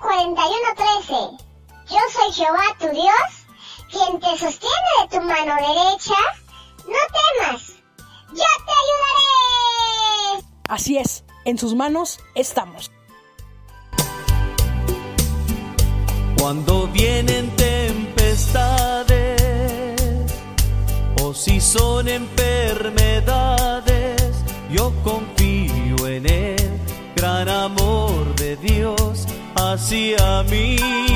41:13. 1.06 1.44
Yo 1.88 1.98
soy 2.12 2.32
Jehová 2.32 2.64
tu 2.80 2.88
Dios, 2.88 3.28
quien 3.88 4.18
te 4.18 4.36
sostiene 4.36 4.90
de 5.00 5.08
tu 5.16 5.20
mano 5.24 5.54
derecha. 5.54 6.16
No 6.88 7.00
temas. 7.16 7.74
Yo 8.30 8.50
te 8.66 8.72
ayudaré. 8.82 10.46
Así 10.68 10.98
es, 10.98 11.22
en 11.44 11.58
sus 11.58 11.76
manos 11.76 12.18
estamos. 12.34 12.90
Cuando 16.40 16.88
vienen 16.88 17.05
enfermedades, 22.08 24.32
yo 24.70 24.92
confío 25.02 26.06
en 26.06 26.26
el 26.26 26.56
gran 27.14 27.48
amor 27.48 28.34
de 28.36 28.56
Dios 28.56 29.26
hacia 29.56 30.42
mí. 30.44 31.15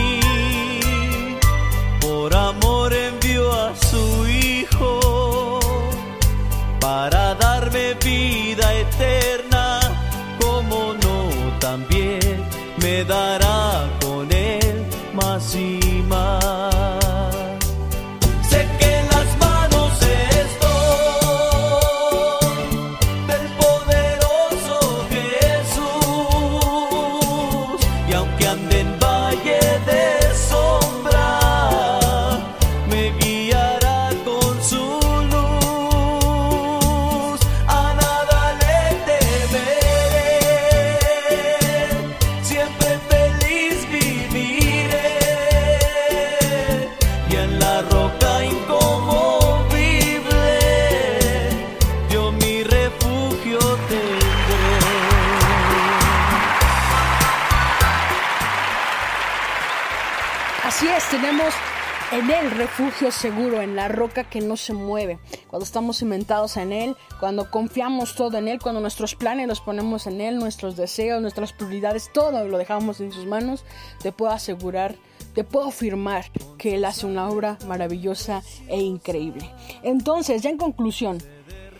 En 62.21 62.31
él 62.31 62.51
refugio 62.51 63.11
seguro, 63.11 63.63
en 63.63 63.77
la 63.77 63.89
roca 63.89 64.25
que 64.25 64.43
no 64.43 64.59
se 64.59 64.75
mueve. 64.75 65.19
Cuando 65.49 65.65
estamos 65.65 65.99
cimentados 65.99 66.59
en 66.59 66.71
él, 66.71 66.95
cuando 67.19 67.51
confiamos 67.51 68.15
todo 68.15 68.37
en 68.37 68.47
él, 68.47 68.59
cuando 68.61 68.83
nuestros 68.83 69.15
planes 69.15 69.49
los 69.49 69.63
ponemos 69.63 70.07
en 70.07 70.21
él, 70.21 70.37
nuestros 70.37 70.77
deseos, 70.77 71.23
nuestras 71.23 71.55
prioridades, 71.55 72.11
todo 72.13 72.47
lo 72.47 72.59
dejamos 72.59 73.01
en 73.01 73.11
sus 73.11 73.25
manos, 73.25 73.65
te 74.03 74.13
puedo 74.13 74.33
asegurar, 74.33 74.97
te 75.35 75.45
puedo 75.45 75.69
afirmar 75.69 76.27
que 76.59 76.75
él 76.75 76.85
hace 76.85 77.07
una 77.07 77.27
obra 77.27 77.57
maravillosa 77.67 78.43
e 78.69 78.79
increíble. 78.79 79.51
Entonces, 79.83 80.43
ya 80.43 80.51
en 80.51 80.59
conclusión, 80.59 81.23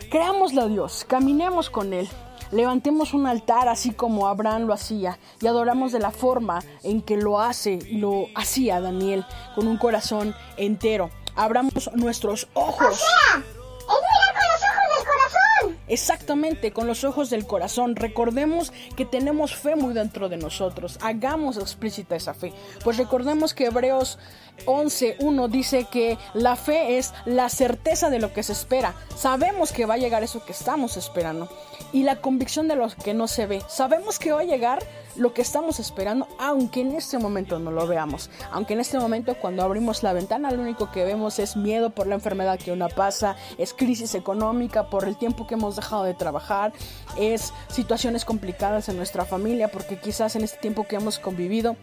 creámosle 0.09 0.61
a 0.61 0.67
Dios, 0.67 1.05
caminemos 1.07 1.69
con 1.69 1.93
él. 1.93 2.09
Levantemos 2.51 3.13
un 3.13 3.27
altar 3.27 3.69
así 3.69 3.91
como 3.91 4.27
Abraham 4.27 4.63
lo 4.63 4.73
hacía 4.73 5.17
y 5.39 5.47
adoramos 5.47 5.93
de 5.93 5.99
la 5.99 6.11
forma 6.11 6.61
en 6.83 7.01
que 7.01 7.15
lo 7.15 7.39
hace 7.39 7.79
y 7.87 7.97
lo 7.97 8.25
hacía 8.35 8.81
Daniel 8.81 9.25
con 9.55 9.67
un 9.67 9.77
corazón 9.77 10.35
entero. 10.57 11.09
Abramos 11.35 11.89
nuestros 11.95 12.49
ojos. 12.53 12.99
Es 12.99 13.85
mirar 13.87 14.33
con 14.33 14.43
los 14.51 14.61
ojos 14.61 15.05
corazón. 15.05 15.80
Exactamente, 15.91 16.71
con 16.71 16.87
los 16.87 17.03
ojos 17.03 17.29
del 17.29 17.45
corazón. 17.45 17.97
Recordemos 17.97 18.71
que 18.95 19.03
tenemos 19.05 19.57
fe 19.57 19.75
muy 19.75 19.93
dentro 19.93 20.29
de 20.29 20.37
nosotros. 20.37 20.97
Hagamos 21.01 21.57
explícita 21.57 22.15
esa 22.15 22.33
fe. 22.33 22.53
Pues 22.81 22.95
recordemos 22.95 23.53
que 23.53 23.65
Hebreos 23.65 24.17
11.1 24.65 25.49
dice 25.49 25.87
que 25.91 26.17
la 26.33 26.55
fe 26.55 26.97
es 26.97 27.13
la 27.25 27.49
certeza 27.49 28.09
de 28.09 28.19
lo 28.19 28.31
que 28.31 28.41
se 28.41 28.53
espera. 28.53 28.95
Sabemos 29.17 29.73
que 29.73 29.85
va 29.85 29.95
a 29.95 29.97
llegar 29.97 30.23
eso 30.23 30.45
que 30.45 30.53
estamos 30.53 30.95
esperando. 30.95 31.49
Y 31.91 32.03
la 32.03 32.21
convicción 32.21 32.69
de 32.69 32.77
lo 32.77 32.87
que 33.03 33.13
no 33.13 33.27
se 33.27 33.45
ve. 33.45 33.61
Sabemos 33.67 34.17
que 34.17 34.31
va 34.31 34.39
a 34.39 34.45
llegar 34.45 34.79
lo 35.15 35.33
que 35.33 35.41
estamos 35.41 35.79
esperando, 35.79 36.27
aunque 36.39 36.81
en 36.81 36.93
este 36.93 37.17
momento 37.17 37.59
no 37.59 37.71
lo 37.71 37.85
veamos. 37.87 38.29
Aunque 38.51 38.73
en 38.73 38.79
este 38.79 38.97
momento 38.97 39.35
cuando 39.35 39.63
abrimos 39.63 40.03
la 40.03 40.13
ventana 40.13 40.51
lo 40.51 40.61
único 40.61 40.91
que 40.91 41.03
vemos 41.03 41.39
es 41.39 41.57
miedo 41.57 41.89
por 41.89 42.07
la 42.07 42.15
enfermedad 42.15 42.59
que 42.59 42.71
una 42.71 42.87
pasa, 42.87 43.35
es 43.57 43.73
crisis 43.73 44.15
económica 44.15 44.89
por 44.89 45.05
el 45.05 45.17
tiempo 45.17 45.47
que 45.47 45.55
hemos 45.55 45.75
dejado 45.81 46.03
de 46.03 46.13
trabajar, 46.13 46.71
es 47.17 47.53
situaciones 47.69 48.25
complicadas 48.25 48.87
en 48.89 48.97
nuestra 48.97 49.25
familia 49.25 49.69
porque 49.69 49.99
quizás 49.99 50.35
en 50.35 50.43
este 50.43 50.57
tiempo 50.57 50.87
que 50.87 50.95
hemos 50.95 51.19
convivido 51.19 51.75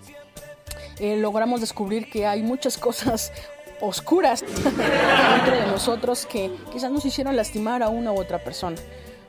eh, 0.99 1.17
logramos 1.17 1.61
descubrir 1.61 2.11
que 2.11 2.27
hay 2.27 2.43
muchas 2.43 2.79
cosas 2.79 3.33
oscuras 3.81 4.41
dentro 4.65 5.55
de 5.55 5.67
nosotros 5.67 6.27
que 6.27 6.51
quizás 6.73 6.91
nos 6.91 7.05
hicieron 7.05 7.37
lastimar 7.37 7.83
a 7.83 7.89
una 7.89 8.13
u 8.13 8.21
otra 8.21 8.43
persona. 8.43 8.77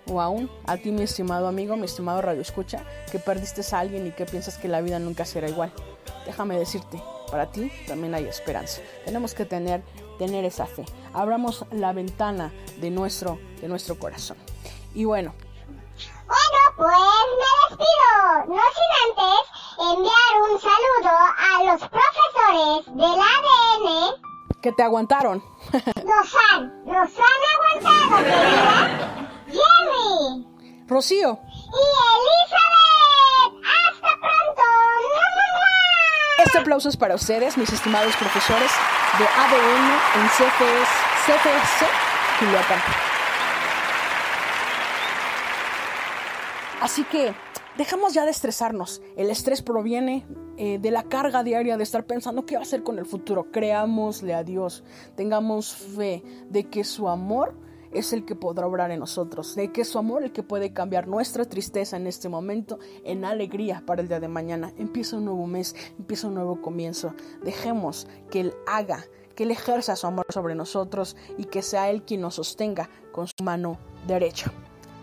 O 0.07 0.19
aún 0.19 0.49
a 0.65 0.77
ti, 0.77 0.91
mi 0.91 1.03
estimado 1.03 1.47
amigo, 1.47 1.75
mi 1.75 1.85
estimado 1.85 2.21
Radio 2.21 2.41
Escucha, 2.41 2.83
que 3.11 3.19
perdiste 3.19 3.61
a 3.71 3.79
alguien 3.79 4.07
y 4.07 4.11
que 4.11 4.25
piensas 4.25 4.57
que 4.57 4.67
la 4.67 4.81
vida 4.81 4.97
nunca 4.97 5.23
será 5.25 5.47
igual. 5.47 5.71
Déjame 6.25 6.57
decirte, 6.57 6.99
para 7.29 7.51
ti 7.51 7.71
también 7.87 8.15
hay 8.15 8.25
esperanza. 8.25 8.81
Tenemos 9.05 9.35
que 9.35 9.45
tener, 9.45 9.83
tener 10.17 10.45
esa 10.45 10.65
fe. 10.65 10.85
Abramos 11.13 11.65
la 11.71 11.93
ventana 11.93 12.51
de 12.81 12.89
nuestro, 12.89 13.39
de 13.61 13.67
nuestro 13.67 13.99
corazón. 13.99 14.37
Y 14.93 15.05
bueno, 15.05 15.33
Bueno, 16.27 16.59
pues 16.75 16.97
me 17.39 17.75
despido. 17.75 18.55
No 18.55 18.61
sin 18.75 18.91
antes 19.05 19.41
enviar 19.79 20.33
un 20.51 20.59
saludo 20.59 21.13
a 21.37 21.63
los 21.63 21.81
profesores 21.89 22.95
del 22.95 23.19
ADN. 23.21 24.61
que 24.61 24.71
te 24.73 24.83
aguantaron. 24.83 25.43
Nos 25.71 26.35
han, 26.51 26.83
nos 26.85 27.09
han 27.17 27.39
aguantado, 27.55 28.17
querida. 28.23 29.29
Jerry 29.47 30.83
Rocío, 30.87 31.39
y 31.43 31.85
Elizabeth. 32.17 33.53
Hasta 33.65 34.09
pronto. 34.19 34.63
Este 36.45 36.57
aplauso 36.57 36.89
es 36.89 36.97
para 36.97 37.15
ustedes, 37.15 37.57
mis 37.57 37.71
estimados 37.71 38.15
profesores 38.15 38.71
de 39.19 39.25
ADN 39.25 39.91
en 40.15 40.27
CFS, 40.29 40.91
CFS 41.25 41.85
Culiacán. 42.39 42.81
Así 46.89 47.03
que 47.03 47.35
dejamos 47.77 48.15
ya 48.15 48.25
de 48.25 48.31
estresarnos. 48.31 48.99
El 49.15 49.29
estrés 49.29 49.61
proviene 49.61 50.25
eh, 50.57 50.79
de 50.79 50.89
la 50.89 51.03
carga 51.03 51.43
diaria 51.43 51.77
de 51.77 51.83
estar 51.83 52.03
pensando 52.07 52.47
qué 52.47 52.55
va 52.55 52.61
a 52.61 52.63
hacer 52.63 52.81
con 52.81 52.97
el 52.97 53.05
futuro. 53.05 53.51
Creámosle 53.51 54.33
a 54.33 54.43
Dios. 54.43 54.83
Tengamos 55.15 55.75
fe 55.75 56.23
de 56.49 56.63
que 56.63 56.83
su 56.83 57.07
amor 57.07 57.53
es 57.91 58.11
el 58.11 58.25
que 58.25 58.33
podrá 58.33 58.65
obrar 58.65 58.89
en 58.89 59.01
nosotros, 59.01 59.55
de 59.55 59.71
que 59.71 59.81
es 59.81 59.87
su 59.87 59.99
amor 59.99 60.23
el 60.23 60.31
que 60.31 60.41
puede 60.41 60.73
cambiar 60.73 61.07
nuestra 61.07 61.45
tristeza 61.45 61.95
en 61.95 62.07
este 62.07 62.27
momento 62.27 62.79
en 63.05 63.23
alegría 63.23 63.83
para 63.85 64.01
el 64.01 64.07
día 64.07 64.19
de 64.19 64.27
mañana. 64.27 64.73
Empieza 64.79 65.15
un 65.15 65.25
nuevo 65.25 65.45
mes, 65.45 65.75
empieza 65.99 66.25
un 66.25 66.33
nuevo 66.33 66.59
comienzo. 66.59 67.13
Dejemos 67.43 68.07
que 68.31 68.39
Él 68.39 68.53
haga, 68.65 69.05
que 69.35 69.43
Él 69.43 69.51
ejerza 69.51 69.95
su 69.95 70.07
amor 70.07 70.25
sobre 70.29 70.55
nosotros 70.55 71.15
y 71.37 71.43
que 71.43 71.61
sea 71.61 71.91
Él 71.91 72.01
quien 72.01 72.21
nos 72.21 72.33
sostenga 72.33 72.89
con 73.11 73.27
su 73.27 73.43
mano 73.43 73.77
derecha. 74.07 74.51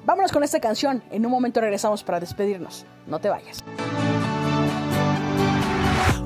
Vámonos 0.06 0.30
con 0.30 0.42
esta 0.44 0.60
canción. 0.60 1.02
En 1.10 1.26
un 1.26 1.32
momento 1.32 1.60
regresamos 1.60 2.04
para 2.04 2.20
despedirnos. 2.20 2.86
No 3.08 3.18
te 3.18 3.28
vayas. 3.28 3.64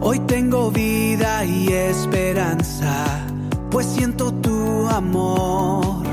Hoy 0.03 0.19
tengo 0.21 0.71
vida 0.71 1.45
y 1.45 1.69
esperanza, 1.73 3.07
pues 3.71 3.87
siento 3.87 4.33
tu 4.35 4.87
amor. 4.89 6.05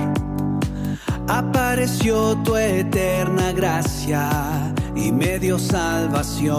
Apareció 1.28 2.38
tu 2.38 2.56
eterna 2.56 3.52
gracia 3.52 4.74
y 4.96 5.12
me 5.12 5.38
dio 5.38 5.60
salvación. 5.60 6.58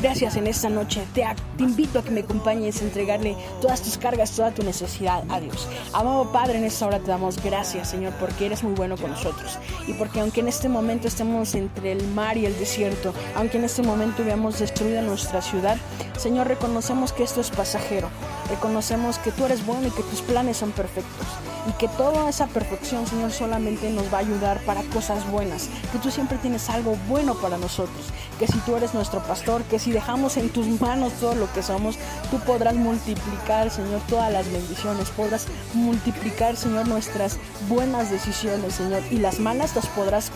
Gracias 0.00 0.36
en 0.36 0.46
esta 0.46 0.68
noche. 0.68 1.02
Te, 1.14 1.24
invito 1.58 1.98
a 1.98 2.02
que 2.02 2.10
me 2.10 2.20
acompañes 2.20 2.80
a 2.80 2.84
entregarle 2.84 3.36
todas 3.60 3.82
tus 3.82 3.98
cargas, 3.98 4.30
toda 4.32 4.50
tu 4.50 4.62
necesidad 4.62 5.22
a 5.28 5.40
Dios. 5.40 5.68
Amado 5.92 6.32
Padre, 6.32 6.58
en 6.58 6.64
esta 6.64 6.86
hora 6.86 6.98
te 6.98 7.06
damos 7.06 7.42
gracias, 7.42 7.90
Señor, 7.90 8.12
porque 8.18 8.46
eres 8.46 8.62
muy 8.62 8.74
bueno 8.74 8.96
con 8.96 9.10
nosotros. 9.10 9.58
Y 9.86 9.92
porque 9.94 10.20
aunque 10.20 10.40
en 10.40 10.48
este 10.48 10.68
momento 10.68 11.08
estemos 11.08 11.54
entre 11.54 11.92
el 11.92 12.06
mar 12.08 12.36
y 12.36 12.46
el 12.46 12.58
desierto, 12.58 13.12
aunque 13.36 13.58
en 13.58 13.64
este 13.64 13.82
momento 13.82 14.24
veamos 14.24 14.58
destruida 14.58 15.02
nuestra 15.02 15.42
ciudad, 15.42 15.76
Señor, 16.18 16.48
reconocemos 16.48 17.12
que 17.12 17.22
esto 17.22 17.40
es 17.40 17.50
pasajero. 17.50 18.08
Reconocemos 18.48 19.18
que 19.18 19.32
tú 19.32 19.44
eres 19.44 19.64
bueno 19.64 19.88
y 19.88 19.90
que 19.90 20.02
tus 20.02 20.22
planes 20.22 20.56
son 20.56 20.72
perfectos. 20.72 21.26
Y 21.70 21.72
que 21.74 21.86
toda 21.86 22.28
esa 22.28 22.48
perfección, 22.48 23.06
Señor, 23.06 23.30
solamente 23.30 23.90
nos 23.90 24.12
va 24.12 24.16
a 24.18 24.20
ayudar 24.20 24.58
para 24.64 24.82
cosas 24.82 25.30
buenas. 25.30 25.68
Que 25.92 25.98
tú 25.98 26.10
siempre 26.10 26.36
tienes 26.38 26.68
algo 26.68 26.96
bueno 27.08 27.36
para 27.36 27.58
nosotros. 27.58 28.06
Que 28.40 28.48
si 28.48 28.58
tú 28.60 28.74
eres 28.74 28.92
nuestro 28.92 29.22
pastor, 29.22 29.62
que 29.62 29.78
si 29.78 29.92
dejamos 29.92 30.36
en 30.36 30.48
tus 30.48 30.66
manos 30.80 31.12
todo 31.20 31.36
lo 31.36 31.52
que 31.52 31.62
somos, 31.62 31.96
tú 32.28 32.40
podrás 32.40 32.74
multiplicar, 32.74 33.70
Señor, 33.70 34.00
todas 34.08 34.32
las 34.32 34.50
bendiciones. 34.50 35.10
Podrás 35.10 35.46
multiplicar, 35.72 36.56
Señor, 36.56 36.88
nuestras 36.88 37.36
buenas 37.68 38.10
decisiones, 38.10 38.74
Señor. 38.74 39.02
Y 39.12 39.18
las 39.18 39.38
malas 39.38 39.76
las 39.76 39.86
podrás 39.86 40.32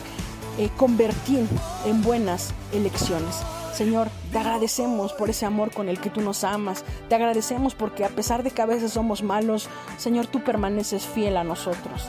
eh, 0.58 0.70
convertir 0.76 1.48
en 1.84 2.02
buenas 2.02 2.52
elecciones. 2.72 3.34
Señor, 3.74 4.08
te 4.30 4.38
agradecemos 4.38 5.12
por 5.14 5.30
ese 5.30 5.46
amor 5.46 5.72
con 5.72 5.88
el 5.88 5.98
que 5.98 6.08
tú 6.08 6.20
nos 6.20 6.44
amas. 6.44 6.84
Te 7.08 7.16
agradecemos 7.16 7.74
porque 7.74 8.04
a 8.04 8.08
pesar 8.08 8.44
de 8.44 8.52
que 8.52 8.62
a 8.62 8.66
veces 8.66 8.92
somos 8.92 9.24
malos, 9.24 9.68
Señor, 9.98 10.28
tú 10.28 10.44
permaneces 10.44 11.04
fiel 11.04 11.37
a 11.37 11.42
nosotros. 11.42 12.08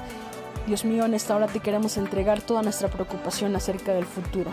Dios 0.67 0.85
mío, 0.85 1.05
en 1.05 1.15
esta 1.15 1.35
hora 1.35 1.47
te 1.47 1.61
queremos 1.61 1.97
entregar 1.97 2.41
toda 2.41 2.61
nuestra 2.61 2.89
preocupación 2.89 3.55
acerca 3.55 3.93
del 3.93 4.05
futuro. 4.05 4.51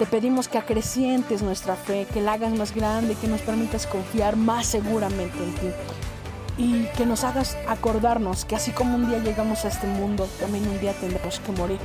Te 0.00 0.06
pedimos 0.06 0.48
que 0.48 0.58
acrecientes 0.58 1.40
nuestra 1.40 1.76
fe, 1.76 2.08
que 2.12 2.20
la 2.20 2.32
hagas 2.32 2.52
más 2.54 2.74
grande, 2.74 3.14
que 3.14 3.28
nos 3.28 3.42
permitas 3.42 3.86
confiar 3.86 4.34
más 4.34 4.66
seguramente 4.66 5.38
en 5.38 5.54
ti. 5.54 5.68
Y 6.58 6.84
que 6.96 7.06
nos 7.06 7.22
hagas 7.22 7.56
acordarnos 7.68 8.44
que 8.44 8.56
así 8.56 8.72
como 8.72 8.96
un 8.96 9.08
día 9.08 9.18
llegamos 9.18 9.64
a 9.64 9.68
este 9.68 9.86
mundo, 9.86 10.28
también 10.40 10.66
un 10.66 10.80
día 10.80 10.94
tendremos 10.94 11.38
que 11.38 11.52
morir. 11.52 11.78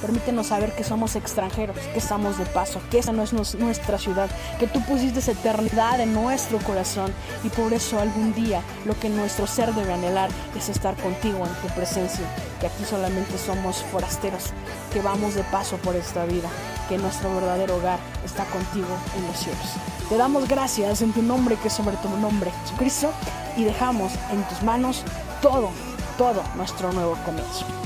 Permítenos 0.00 0.48
saber 0.48 0.74
que 0.74 0.84
somos 0.84 1.16
extranjeros, 1.16 1.76
que 1.78 1.98
estamos 1.98 2.38
de 2.38 2.46
paso, 2.46 2.80
que 2.90 2.98
esa 2.98 3.12
no 3.12 3.22
es 3.22 3.32
nuestra 3.32 3.98
ciudad, 3.98 4.28
que 4.58 4.66
tú 4.66 4.80
pusiste 4.82 5.20
esa 5.20 5.32
eternidad 5.32 6.00
en 6.00 6.12
nuestro 6.12 6.58
corazón 6.58 7.12
y 7.44 7.48
por 7.48 7.72
eso 7.72 7.98
algún 7.98 8.34
día 8.34 8.62
lo 8.84 8.98
que 8.98 9.08
nuestro 9.08 9.46
ser 9.46 9.74
debe 9.74 9.92
anhelar 9.92 10.30
es 10.56 10.68
estar 10.68 10.94
contigo 10.96 11.38
en 11.38 11.68
tu 11.68 11.74
presencia, 11.74 12.24
que 12.60 12.66
aquí 12.66 12.84
solamente 12.84 13.38
somos 13.38 13.82
forasteros, 13.90 14.50
que 14.92 15.00
vamos 15.00 15.34
de 15.34 15.44
paso 15.44 15.76
por 15.78 15.96
esta 15.96 16.24
vida, 16.26 16.48
que 16.88 16.98
nuestro 16.98 17.34
verdadero 17.34 17.76
hogar 17.76 17.98
está 18.24 18.44
contigo 18.44 18.88
en 19.16 19.26
los 19.26 19.36
cielos. 19.36 19.66
Te 20.08 20.16
damos 20.16 20.46
gracias 20.46 21.02
en 21.02 21.12
tu 21.12 21.22
nombre 21.22 21.56
que 21.56 21.68
es 21.68 21.74
sobre 21.74 21.96
tu 21.96 22.08
nombre, 22.08 22.52
Jesucristo, 22.62 23.10
y 23.56 23.64
dejamos 23.64 24.12
en 24.30 24.42
tus 24.44 24.62
manos 24.62 25.02
todo, 25.42 25.70
todo 26.16 26.42
nuestro 26.56 26.92
nuevo 26.92 27.16
comienzo. 27.24 27.85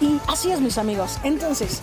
Y 0.00 0.20
así 0.26 0.50
es, 0.50 0.60
mis 0.60 0.78
amigos. 0.78 1.18
Entonces, 1.24 1.80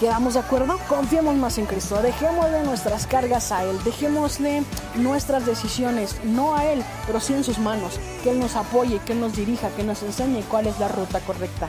¿quedamos 0.00 0.34
de 0.34 0.40
acuerdo? 0.40 0.78
Confiemos 0.88 1.36
más 1.36 1.58
en 1.58 1.66
Cristo. 1.66 2.00
Dejémosle 2.02 2.62
nuestras 2.64 3.06
cargas 3.06 3.52
a 3.52 3.64
Él. 3.64 3.78
Dejémosle 3.84 4.62
nuestras 4.96 5.46
decisiones, 5.46 6.16
no 6.24 6.54
a 6.54 6.66
Él, 6.66 6.84
pero 7.06 7.20
sí 7.20 7.32
en 7.32 7.44
sus 7.44 7.58
manos. 7.58 8.00
Que 8.22 8.30
Él 8.30 8.40
nos 8.40 8.56
apoye, 8.56 8.98
que 9.00 9.12
Él 9.12 9.20
nos 9.20 9.36
dirija, 9.36 9.70
que 9.70 9.84
nos 9.84 10.02
enseñe 10.02 10.42
cuál 10.50 10.66
es 10.66 10.78
la 10.78 10.88
ruta 10.88 11.20
correcta. 11.20 11.68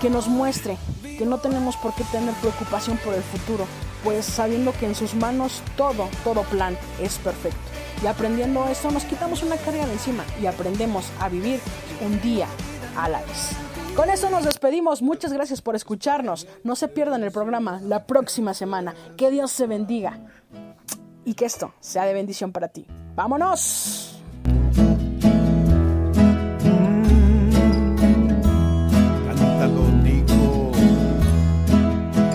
Que 0.00 0.10
nos 0.10 0.28
muestre 0.28 0.78
que 1.18 1.26
no 1.26 1.38
tenemos 1.38 1.76
por 1.76 1.92
qué 1.94 2.04
tener 2.04 2.32
preocupación 2.34 2.96
por 2.98 3.12
el 3.12 3.22
futuro, 3.22 3.66
pues 4.04 4.24
sabiendo 4.24 4.72
que 4.72 4.86
en 4.86 4.94
sus 4.94 5.14
manos 5.14 5.62
todo, 5.76 6.08
todo 6.22 6.44
plan 6.44 6.78
es 7.02 7.18
perfecto. 7.18 7.58
Y 8.02 8.06
aprendiendo 8.06 8.64
esto 8.68 8.90
nos 8.92 9.04
quitamos 9.04 9.42
una 9.42 9.56
carga 9.56 9.84
de 9.84 9.92
encima 9.92 10.24
y 10.40 10.46
aprendemos 10.46 11.06
a 11.18 11.28
vivir 11.28 11.60
un 12.00 12.20
día 12.22 12.46
a 12.96 13.08
la 13.08 13.20
vez. 13.22 13.67
Con 13.98 14.10
eso 14.10 14.30
nos 14.30 14.44
despedimos. 14.44 15.02
Muchas 15.02 15.32
gracias 15.32 15.60
por 15.60 15.74
escucharnos. 15.74 16.46
No 16.62 16.76
se 16.76 16.86
pierdan 16.86 17.24
el 17.24 17.32
programa 17.32 17.80
la 17.82 18.06
próxima 18.06 18.54
semana. 18.54 18.94
Que 19.16 19.28
Dios 19.28 19.50
se 19.50 19.66
bendiga. 19.66 20.20
Y 21.24 21.34
que 21.34 21.46
esto 21.46 21.74
sea 21.80 22.04
de 22.04 22.14
bendición 22.14 22.52
para 22.52 22.68
ti. 22.68 22.86
¡Vámonos! 23.16 24.22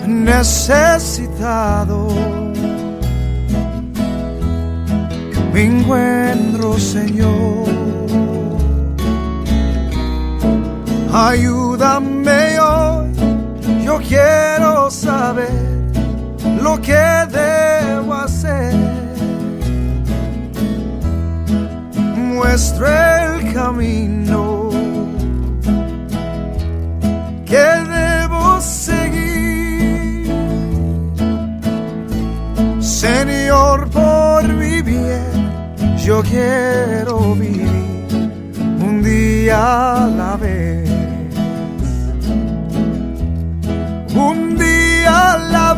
Necesitado 0.06 2.08
me 5.54 5.64
encuentro, 5.64 6.78
Señor. 6.78 7.83
Ayúdame 11.16 12.58
hoy, 12.58 13.12
yo 13.84 13.98
quiero 13.98 14.90
saber 14.90 15.48
lo 16.60 16.80
que 16.82 17.04
debo 17.30 18.14
hacer. 18.14 18.74
Muestra 22.16 23.36
el 23.36 23.54
camino 23.54 24.70
que 27.46 27.64
debo 27.94 28.60
seguir. 28.60 30.32
Señor, 32.80 33.88
por 33.90 34.48
mi 34.48 34.82
bien, 34.82 35.22
yo 35.96 36.24
quiero 36.24 37.36
vivir 37.36 37.68
un 38.80 39.00
día 39.00 40.06
a 40.06 40.08
la 40.08 40.36
vez. 40.36 40.93
Un 44.14 44.56
día 44.56 45.32
a 45.32 45.38
la 45.38 45.74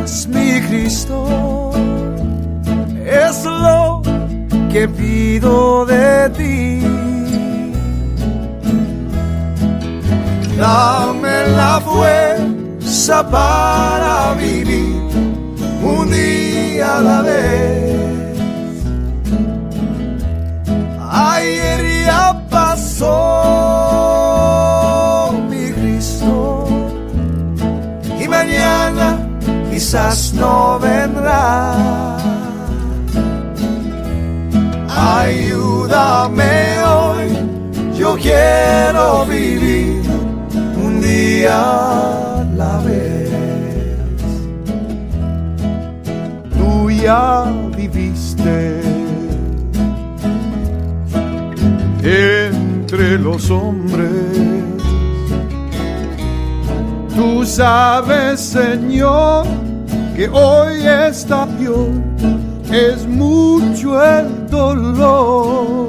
vez, 0.00 0.26
mi 0.28 0.58
Cristo, 0.62 1.70
es 3.04 3.44
lo 3.44 4.00
que 4.72 4.88
pido 4.88 5.84
de 5.84 6.30
ti. 6.30 6.80
Dame 10.56 11.48
la 11.56 11.80
fuerza 11.80 13.28
para 13.28 14.32
vivir 14.34 15.02
un 15.82 16.10
día 16.10 16.96
a 16.96 17.00
la 17.00 17.20
vez. 17.20 18.38
Ayer 21.10 22.06
ya 22.06 22.42
pasó 22.48 23.84
quizás 29.70 30.32
no 30.34 30.78
vendrá. 30.78 32.16
Ayúdame 34.88 36.78
hoy, 36.78 37.28
yo 37.98 38.16
quiero 38.16 39.26
vivir 39.26 40.02
un 40.84 41.00
día 41.00 41.60
a 41.60 42.44
la 42.56 42.78
vez. 42.78 43.30
Tú 46.56 46.90
ya 46.90 47.44
viviste 47.76 48.80
entre 52.02 53.18
los 53.18 53.50
hombres. 53.50 54.63
Tú 57.14 57.44
sabes, 57.44 58.40
Señor, 58.40 59.46
que 60.16 60.28
hoy 60.28 60.84
está 60.84 61.46
yo, 61.60 61.86
es 62.72 63.06
mucho 63.06 64.02
el 64.02 64.48
dolor. 64.48 65.88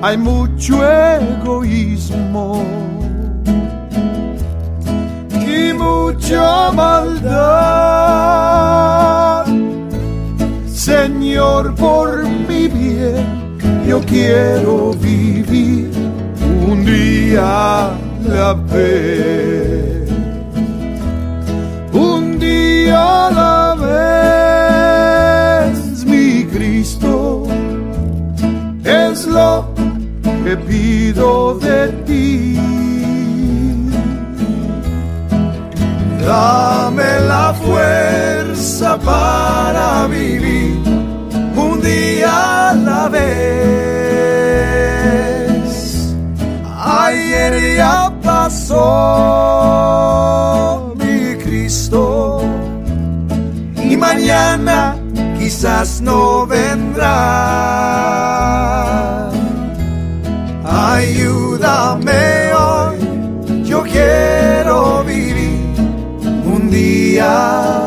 Hay 0.00 0.16
mucho 0.16 0.80
egoísmo 0.84 2.64
y 5.46 5.72
mucha 5.74 6.72
maldad. 6.72 7.92
Señor, 10.66 11.74
por 11.74 12.26
mi 12.26 12.68
bien, 12.68 13.58
yo 13.86 14.00
quiero 14.00 14.92
vivir 14.94 15.90
un 16.66 16.84
día 16.84 17.92
la 18.24 18.54
vez. 18.54 20.08
Un 21.92 22.38
día 22.38 23.30
la 23.30 23.74
vez, 25.64 26.04
mi 26.04 26.44
Cristo, 26.46 27.46
es 28.84 29.26
lo 29.26 29.72
que 30.44 30.56
pido 30.56 31.58
de 31.58 31.88
ti. 32.06 32.58
Dame 36.26 37.20
la 37.26 37.52
fuerza 37.52 38.96
para 38.98 40.06
vivir 40.06 40.78
un 41.56 41.80
día 41.80 42.70
a 42.70 42.74
la 42.74 43.08
vez. 43.08 43.62
Ayer 46.84 47.76
ya 47.76 48.01
pasó 48.52 48.84
mi 50.98 51.36
Cristo 51.42 52.42
y 53.76 53.96
mañana 53.96 54.94
quizás 55.38 56.02
no 56.02 56.46
vendrá. 56.46 57.10
Ayúdame 60.64 62.52
hoy, 62.52 62.98
yo 63.64 63.82
quiero 63.84 65.02
vivir 65.04 65.74
un 66.44 66.70
día 66.70 67.81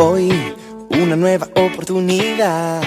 Hoy 0.00 0.54
una 0.90 1.16
nueva 1.16 1.48
oportunidad. 1.56 2.80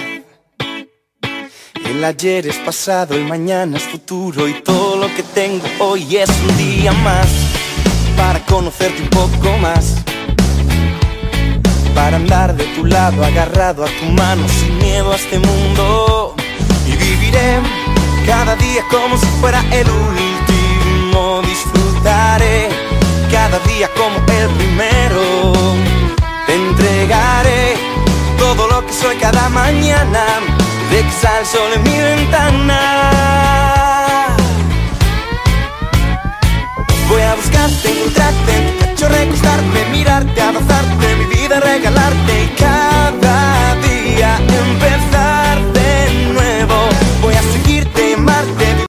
El 1.84 2.02
ayer 2.02 2.46
es 2.46 2.56
pasado, 2.56 3.14
el 3.14 3.26
mañana 3.26 3.76
es 3.76 3.82
futuro 3.82 4.48
y 4.48 4.54
todo 4.62 4.96
lo 4.96 5.14
que 5.14 5.22
tengo 5.22 5.62
hoy 5.80 6.16
es 6.16 6.30
un 6.30 6.56
día 6.56 6.90
más 6.92 7.26
para 8.16 8.42
conocerte 8.46 9.02
un 9.02 9.10
poco 9.10 9.58
más. 9.58 9.96
Para 11.94 12.16
andar 12.16 12.56
de 12.56 12.64
tu 12.76 12.86
lado, 12.86 13.22
agarrado 13.22 13.84
a 13.84 13.88
tu 13.88 14.06
mano, 14.06 14.48
sin 14.48 14.78
miedo 14.78 15.12
a 15.12 15.16
este 15.16 15.38
mundo. 15.38 16.34
Y 16.86 16.92
viviré 16.92 17.60
cada 18.26 18.56
día 18.56 18.84
como 18.90 19.18
si 19.18 19.26
fuera 19.38 19.62
el 19.70 19.86
último. 19.86 21.42
Disfrutaré 21.42 22.70
cada 23.30 23.58
día 23.68 23.90
como 23.98 24.16
el 24.16 24.48
primero. 24.56 25.91
Entregaré 26.52 27.76
todo 28.38 28.68
lo 28.68 28.86
que 28.86 28.92
soy 28.92 29.16
cada 29.16 29.48
mañana, 29.48 30.22
de 30.90 31.02
que 31.02 31.10
sale 31.10 31.46
sol 31.46 31.72
en 31.74 31.82
mi 31.82 31.96
ventana. 31.98 32.80
Voy 37.08 37.22
a 37.22 37.34
buscarte, 37.36 37.90
encontrarte, 37.90 38.76
cacho 38.80 39.08
recostarte, 39.08 39.84
mirarte, 39.92 40.42
abrazarte, 40.42 41.16
mi 41.16 41.24
vida 41.34 41.58
regalarte 41.58 42.44
y 42.44 42.48
cada 42.58 43.74
día 43.76 44.36
empezar. 44.36 45.11